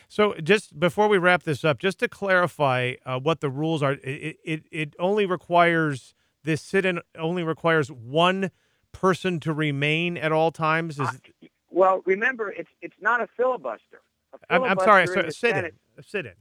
So, 0.08 0.36
just 0.36 0.80
before 0.80 1.08
we 1.08 1.18
wrap 1.18 1.44
this 1.44 1.64
up, 1.64 1.80
just 1.80 2.00
to 2.00 2.08
clarify 2.08 2.94
uh, 3.06 3.20
what 3.20 3.42
the 3.42 3.50
rules 3.50 3.82
are, 3.82 3.94
it, 3.94 4.38
it, 4.44 4.64
it 4.72 4.96
only 5.00 5.26
requires 5.26 6.14
this 6.44 6.62
sit 6.62 6.86
in 6.86 7.00
only 7.18 7.44
requires 7.44 7.92
one 7.92 8.52
person 8.92 9.40
to 9.42 9.54
remain 9.54 10.18
at 10.18 10.32
all 10.32 10.52
times. 10.52 11.00
Is... 11.00 11.08
Uh, 11.08 11.48
well, 11.70 12.02
remember, 12.06 12.52
it's 12.52 12.70
it's 12.82 12.96
not 13.02 13.22
a 13.22 13.28
filibuster. 13.38 14.02
A 14.34 14.54
I'm, 14.54 14.64
I'm, 14.64 14.80
sorry, 14.80 15.08
so, 15.08 15.20
a 15.22 15.32
sit 15.32 15.56
in. 15.56 15.72
A 15.98 16.04
sit 16.04 16.26
in. 16.26 16.34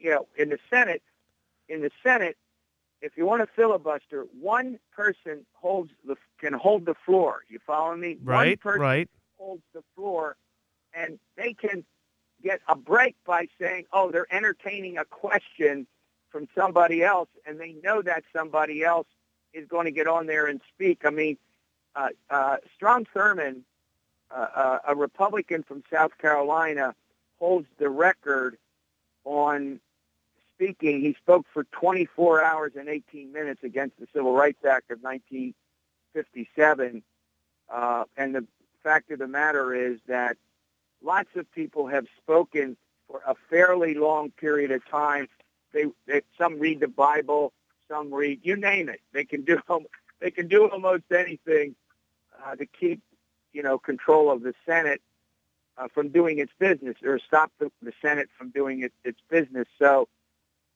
You 0.00 0.10
know, 0.10 0.26
in 0.36 0.48
the 0.48 0.58
Senate, 0.70 1.02
in 1.68 1.82
the 1.82 1.90
Senate, 2.02 2.36
if 3.00 3.16
you 3.16 3.26
want 3.26 3.42
to 3.42 3.48
filibuster, 3.54 4.26
one 4.40 4.78
person 4.92 5.44
holds 5.52 5.90
the 6.06 6.16
can 6.38 6.52
hold 6.52 6.86
the 6.86 6.94
floor. 6.94 7.44
You 7.48 7.58
follow 7.66 7.96
me? 7.96 8.18
Right. 8.22 8.48
One 8.48 8.56
person 8.56 8.80
right. 8.80 9.10
holds 9.38 9.62
the 9.74 9.82
floor, 9.94 10.36
and 10.94 11.18
they 11.36 11.54
can 11.54 11.84
get 12.42 12.60
a 12.68 12.76
break 12.76 13.16
by 13.26 13.48
saying, 13.60 13.86
"Oh, 13.92 14.10
they're 14.10 14.32
entertaining 14.32 14.98
a 14.98 15.04
question 15.04 15.86
from 16.30 16.48
somebody 16.54 17.02
else," 17.02 17.28
and 17.46 17.60
they 17.60 17.72
know 17.72 18.02
that 18.02 18.24
somebody 18.34 18.82
else 18.82 19.08
is 19.52 19.66
going 19.68 19.84
to 19.84 19.92
get 19.92 20.08
on 20.08 20.26
there 20.26 20.46
and 20.46 20.60
speak. 20.74 21.02
I 21.04 21.10
mean, 21.10 21.36
uh, 21.94 22.08
uh, 22.30 22.56
Strom 22.74 23.04
Thurmond, 23.14 23.62
uh, 24.30 24.46
uh 24.54 24.78
a 24.88 24.94
Republican 24.94 25.62
from 25.62 25.82
South 25.92 26.16
Carolina, 26.18 26.94
holds 27.38 27.68
the 27.78 27.88
record 27.88 28.56
on 29.24 29.80
speaking, 30.54 31.00
he 31.00 31.14
spoke 31.14 31.46
for 31.52 31.64
24 31.64 32.42
hours 32.42 32.72
and 32.78 32.88
18 32.88 33.32
minutes 33.32 33.62
against 33.62 33.98
the 33.98 34.06
Civil 34.14 34.32
Rights 34.32 34.64
Act 34.64 34.90
of 34.90 35.02
1957. 35.02 37.02
Uh, 37.72 38.04
and 38.16 38.34
the 38.34 38.46
fact 38.82 39.10
of 39.10 39.18
the 39.18 39.26
matter 39.26 39.74
is 39.74 39.98
that 40.06 40.36
lots 41.02 41.30
of 41.36 41.50
people 41.52 41.86
have 41.88 42.06
spoken 42.22 42.76
for 43.08 43.20
a 43.26 43.34
fairly 43.50 43.94
long 43.94 44.30
period 44.30 44.70
of 44.70 44.86
time. 44.88 45.28
They, 45.72 45.86
they 46.06 46.22
some 46.38 46.58
read 46.58 46.80
the 46.80 46.88
Bible, 46.88 47.52
some 47.88 48.12
read 48.12 48.40
you 48.42 48.56
name 48.56 48.88
it. 48.88 49.00
They 49.12 49.24
can 49.24 49.42
do 49.42 49.58
they 50.20 50.30
can 50.30 50.48
do 50.48 50.68
almost 50.68 51.04
anything 51.10 51.74
uh, 52.44 52.56
to 52.56 52.66
keep 52.66 53.00
you 53.52 53.62
know 53.62 53.78
control 53.78 54.30
of 54.30 54.42
the 54.42 54.54
Senate 54.66 55.02
uh, 55.76 55.88
from 55.92 56.10
doing 56.10 56.38
its 56.38 56.52
business 56.58 56.96
or 57.04 57.18
stop 57.18 57.50
the, 57.58 57.70
the 57.82 57.92
Senate 58.00 58.28
from 58.38 58.50
doing 58.50 58.82
it, 58.82 58.92
its 59.04 59.18
business. 59.28 59.66
So 59.78 60.08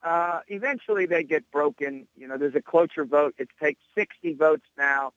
uh, 0.03 0.41
eventually 0.49 1.07
they 1.07 1.25
get 1.25 1.51
broken. 1.51 2.07
You 2.17 2.29
know, 2.29 2.39
there's 2.39 2.55
a 2.55 2.63
cloture 2.63 3.05
vote. 3.05 3.35
It 3.39 3.49
takes 3.63 3.81
60 3.97 4.35
votes 4.35 4.67
now 4.77 5.13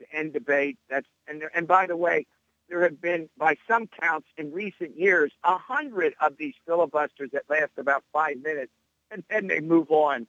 to 0.00 0.16
end 0.16 0.32
debate. 0.32 0.78
That's 0.90 1.06
and 1.26 1.42
and 1.54 1.66
by 1.66 1.86
the 1.86 1.96
way, 1.96 2.26
there 2.68 2.82
have 2.82 3.00
been, 3.00 3.28
by 3.38 3.56
some 3.68 3.88
counts 4.00 4.28
in 4.36 4.52
recent 4.52 4.98
years, 4.98 5.32
a 5.44 5.56
hundred 5.56 6.14
of 6.20 6.36
these 6.36 6.54
filibusters 6.66 7.30
that 7.32 7.44
last 7.48 7.72
about 7.76 8.02
five 8.12 8.38
minutes, 8.42 8.72
and 9.10 9.22
then 9.30 9.46
they 9.46 9.60
move 9.60 9.90
on. 9.90 10.26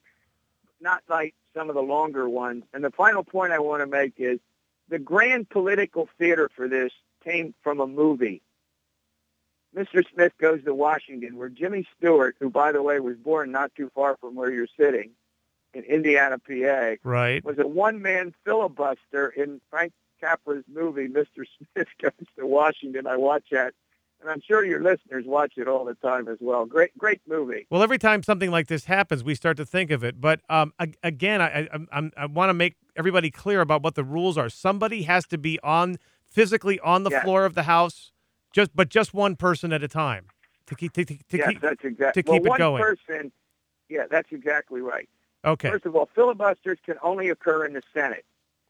Not 0.80 1.02
like 1.10 1.34
some 1.56 1.70
of 1.70 1.76
the 1.76 1.82
longer 1.82 2.30
ones. 2.30 2.64
And 2.74 2.84
the 2.84 2.92
final 2.92 3.24
point 3.24 3.52
I 3.52 3.60
want 3.60 3.82
to 3.82 3.88
make 3.88 4.14
is 4.18 4.40
the 4.90 5.00
grand 5.00 5.50
political 5.50 6.08
theater 6.20 6.50
for 6.56 6.68
this 6.68 6.92
came 7.24 7.56
from 7.64 7.80
a 7.80 7.88
movie. 7.88 8.44
Mr. 9.76 10.04
Smith 10.14 10.34
Goes 10.40 10.64
to 10.64 10.74
Washington, 10.74 11.38
where 11.38 11.50
Jimmy 11.50 11.88
Stewart, 11.98 12.36
who, 12.40 12.50
by 12.50 12.72
the 12.72 12.82
way, 12.82 13.00
was 13.00 13.18
born 13.18 13.52
not 13.52 13.74
too 13.76 13.92
far 13.94 14.18
from 14.20 14.36
where 14.36 14.52
you're 14.52 14.68
sitting 14.80 15.12
in 15.74 15.84
Indiana, 15.84 16.40
PA, 16.40 16.96
Right. 17.04 17.44
was 17.44 17.60
a 17.60 17.68
one-man 17.68 18.34
filibuster 18.46 19.30
in 19.30 19.62
Frank 19.70 19.92
Capra's 20.22 20.64
movie, 20.72 21.08
Mr. 21.08 21.46
Smith 21.74 21.88
Goes 22.02 22.12
to 22.40 22.46
Washington. 22.48 23.06
I 23.06 23.18
watch 23.18 23.44
that, 23.52 23.74
and 24.22 24.30
I'm 24.32 24.42
sure 24.42 24.66
your 24.66 24.82
listeners 24.82 25.26
watch 25.28 25.54
it 25.58 25.68
all 25.68 25.86
the 25.86 25.94
time 25.96 26.28
as 26.28 26.38
well. 26.40 26.66
Great, 26.66 26.98
great 26.98 27.22
movie. 27.28 27.68
Well, 27.70 27.84
every 27.84 28.00
time 28.00 28.24
something 28.24 28.50
like 28.50 28.68
this 28.68 28.86
happens, 28.86 29.24
we 29.24 29.36
start 29.36 29.58
to 29.58 29.66
think 29.66 29.92
of 29.92 30.04
it. 30.04 30.20
But 30.20 30.40
um, 30.50 30.74
again, 31.04 31.42
I 31.42 31.68
I, 31.92 32.10
I 32.18 32.26
want 32.26 32.50
to 32.50 32.56
make 32.56 32.76
everybody 32.96 33.30
clear 33.30 33.62
about 33.62 33.84
what 33.84 33.94
the 33.94 34.04
rules 34.04 34.38
are. 34.38 34.50
Somebody 34.50 35.04
has 35.04 35.28
to 35.28 35.38
be 35.38 35.60
on 35.62 35.98
physically 36.26 36.80
on 36.80 37.04
the 37.04 37.12
floor 37.12 37.46
of 37.46 37.54
the 37.54 37.64
house, 37.64 38.12
just 38.58 38.76
but 38.76 38.90
just 38.90 39.14
one 39.14 39.36
person 39.36 39.72
at 39.72 39.84
a 39.84 39.88
time 39.88 40.26
to 40.66 40.74
keep 40.74 40.92
to, 40.94 41.06
to, 41.06 41.16
to 41.16 41.38
yes, 41.38 41.50
keep. 41.50 41.62
that's 41.62 41.84
exactly. 41.84 42.24
to 42.24 42.32
keep 42.32 42.42
well, 42.42 42.56
it 42.56 42.58
going. 42.58 42.82
one 42.82 42.96
person. 43.08 43.32
Yeah, 43.88 44.06
that's 44.10 44.32
exactly 44.32 44.82
right. 44.82 45.08
Okay. 45.46 45.70
First 45.70 45.86
of 45.86 45.96
all, 45.96 46.10
filibusters 46.16 46.80
can 46.84 46.96
only 47.04 47.30
occur 47.30 47.66
in 47.66 47.74
the 47.74 47.84
Senate. 47.94 48.26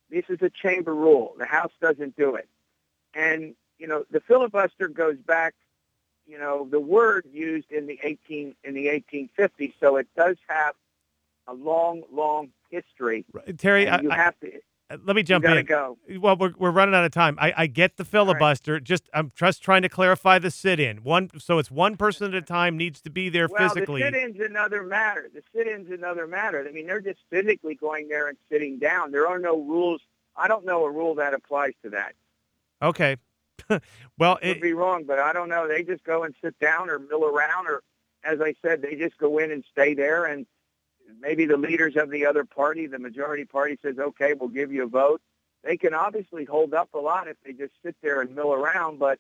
This 0.10 0.26
is 0.28 0.42
a 0.42 0.50
chamber 0.50 0.94
rule. 0.94 1.36
The 1.40 1.46
House 1.46 1.72
doesn't 1.82 2.18
do 2.18 2.36
it. 2.36 2.50
And, 3.14 3.56
you 3.80 3.88
know, 3.88 4.04
the 4.12 4.20
filibuster 4.20 4.90
goes 4.90 5.18
back, 5.18 5.56
you 6.28 6.38
know, 6.38 6.68
the 6.70 6.80
word 6.80 7.26
used 7.32 7.72
in 7.72 7.88
the 7.88 7.98
18 8.04 8.56
in 8.66 8.74
the 8.74 8.88
1850s, 8.88 9.74
so 9.80 9.96
it 9.96 10.08
does 10.16 10.36
have 10.50 10.76
a 11.48 11.54
long, 11.54 12.04
long 12.12 12.50
history. 12.70 13.26
Terry, 13.58 13.88
I, 13.88 13.96
And 13.96 14.04
you 14.04 14.12
I- 14.12 14.16
have 14.18 14.38
to 14.42 14.52
Uh, 14.90 14.98
let 15.06 15.16
me 15.16 15.24
jump 15.24 15.44
in. 15.46 15.66
go. 15.66 15.98
Well, 16.20 16.38
we're, 16.38 16.54
we're 16.58 16.72
running 16.72 16.96
out 16.96 17.04
of 17.04 17.12
time. 17.12 17.38
I, 17.40 17.54
I 17.58 17.68
get 17.68 17.98
the 17.98 18.06
filibuster. 18.06 18.80
Just 18.80 19.10
I'm 19.14 19.32
just 19.36 19.62
trying 19.62 19.82
to 19.82 19.90
clarify 19.90 20.40
the 20.40 20.52
sit-in. 20.52 20.98
One, 20.98 21.30
so 21.38 21.60
it's 21.60 21.70
one 21.70 21.98
person 21.98 22.34
at 22.34 22.36
a 22.36 22.42
time 22.42 22.78
needs 22.78 23.02
to 23.02 23.10
be 23.10 23.30
there 23.30 23.48
Well, 23.48 23.68
physically. 23.68 24.02
the 24.02 24.12
sit-in's 24.12 24.40
another 24.40 24.84
matter. 24.84 25.30
The 25.34 25.42
sit-in's 25.54 25.92
another 25.92 26.28
matter. 26.28 26.66
I 26.68 26.72
mean, 26.72 26.88
they're 26.88 27.02
just 27.02 27.20
physically 27.30 27.76
going 27.76 28.08
there 28.08 28.28
and 28.28 28.38
sitting 28.50 28.80
down. 28.80 29.12
There 29.12 29.28
are 29.28 29.40
no 29.40 29.58
rules. 29.60 30.02
I 30.36 30.48
don't 30.48 30.66
know 30.66 30.86
a 30.86 30.92
rule 30.92 31.16
that 31.16 31.34
applies 31.34 31.74
to 31.84 31.90
that. 31.90 32.14
Okay. 32.82 33.18
well, 34.18 34.38
could 34.38 34.48
it, 34.48 34.62
be 34.62 34.74
wrong, 34.74 35.04
but 35.04 35.20
I 35.20 35.34
don't 35.34 35.50
know. 35.50 35.68
They 35.68 35.84
just 35.84 36.04
go 36.04 36.24
and 36.24 36.34
sit 36.42 36.58
down 36.60 36.90
or 36.90 37.00
mill 37.00 37.26
around, 37.26 37.68
or 37.68 37.82
as 38.24 38.40
I 38.40 38.54
said, 38.62 38.82
they 38.82 38.96
just 38.96 39.18
go 39.18 39.40
in 39.40 39.52
and 39.52 39.66
stay 39.72 39.94
there. 39.94 40.26
And 40.26 40.46
maybe 41.20 41.46
the 41.46 41.58
leaders 41.58 41.96
of 41.96 42.10
the 42.10 42.26
other 42.26 42.44
party, 42.44 42.88
the 42.88 43.00
majority 43.00 43.46
party, 43.46 43.78
says, 43.82 43.98
"Okay, 44.00 44.34
we'll 44.34 44.50
give 44.50 44.72
you 44.72 44.84
a 44.84 44.88
vote." 44.88 45.22
They 45.64 45.78
can 45.78 45.94
obviously 45.94 46.46
hold 46.46 46.74
up 46.74 46.94
a 46.94 47.00
lot 47.00 47.28
if 47.28 47.38
they 47.44 47.54
just 47.54 47.74
sit 47.84 47.96
there 48.02 48.22
and 48.22 48.36
mill 48.36 48.54
around, 48.54 49.00
but 49.00 49.20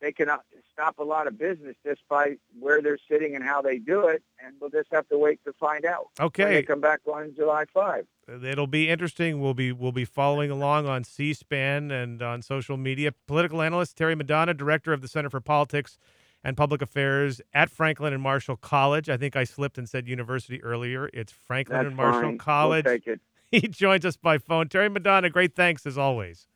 they 0.00 0.12
can 0.12 0.28
uh, 0.28 0.38
stop 0.72 0.98
a 0.98 1.04
lot 1.04 1.26
of 1.26 1.38
business 1.38 1.76
just 1.84 2.02
by 2.08 2.36
where 2.58 2.82
they're 2.82 2.98
sitting 3.10 3.34
and 3.34 3.44
how 3.44 3.62
they 3.62 3.78
do 3.78 4.08
it. 4.08 4.22
And 4.44 4.54
we'll 4.60 4.70
just 4.70 4.88
have 4.92 5.08
to 5.08 5.18
wait 5.18 5.40
to 5.44 5.52
find 5.54 5.84
out. 5.84 6.08
when 6.44 6.52
they 6.52 6.58
okay. 6.58 6.66
come 6.66 6.80
back 6.80 7.00
on 7.06 7.32
July 7.34 7.64
5. 7.72 8.06
It'll 8.44 8.66
be 8.66 8.88
interesting. 8.88 9.40
We'll 9.40 9.54
be 9.54 9.72
we'll 9.72 9.92
be 9.92 10.04
following 10.04 10.50
along 10.50 10.86
on 10.86 11.04
C-SPAN 11.04 11.90
and 11.90 12.22
on 12.22 12.42
social 12.42 12.76
media. 12.76 13.12
Political 13.26 13.62
analyst 13.62 13.96
Terry 13.96 14.14
Madonna, 14.14 14.54
director 14.54 14.92
of 14.92 15.00
the 15.00 15.08
Center 15.08 15.30
for 15.30 15.40
Politics 15.40 15.98
and 16.44 16.56
Public 16.56 16.82
Affairs 16.82 17.40
at 17.52 17.70
Franklin 17.70 18.12
and 18.12 18.22
Marshall 18.22 18.56
College. 18.56 19.08
I 19.08 19.16
think 19.16 19.34
I 19.34 19.44
slipped 19.44 19.78
and 19.78 19.88
said 19.88 20.06
university 20.06 20.62
earlier. 20.62 21.08
It's 21.12 21.32
Franklin 21.32 21.78
That's 21.78 21.86
and 21.88 21.96
Marshall 21.96 22.22
fine. 22.22 22.38
College. 22.38 22.84
We'll 22.84 22.94
take 22.94 23.06
it. 23.06 23.20
He 23.50 23.68
joins 23.68 24.04
us 24.04 24.16
by 24.16 24.38
phone. 24.38 24.68
Terry 24.68 24.88
Madonna, 24.88 25.30
great 25.30 25.54
thanks 25.54 25.86
as 25.86 25.96
always. 25.96 26.48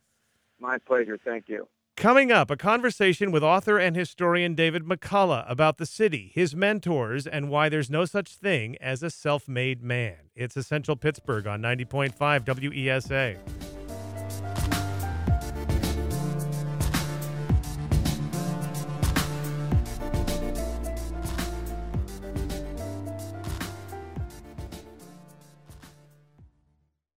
My 0.59 0.77
pleasure. 0.79 1.17
Thank 1.23 1.47
you. 1.47 1.69
Coming 1.95 2.29
up, 2.29 2.51
a 2.51 2.57
conversation 2.57 3.31
with 3.31 3.43
author 3.43 3.77
and 3.77 3.95
historian 3.95 4.53
David 4.53 4.83
McCullough 4.83 5.49
about 5.49 5.77
the 5.77 5.85
city, 5.85 6.31
his 6.33 6.55
mentors, 6.55 7.25
and 7.25 7.49
why 7.49 7.69
there's 7.69 7.89
no 7.89 8.03
such 8.03 8.35
thing 8.35 8.77
as 8.81 9.01
a 9.01 9.09
self 9.09 9.47
made 9.47 9.81
man. 9.81 10.15
It's 10.35 10.57
Essential 10.57 10.95
Pittsburgh 10.97 11.47
on 11.47 11.61
90.5 11.61 12.13
WESA. 12.45 13.37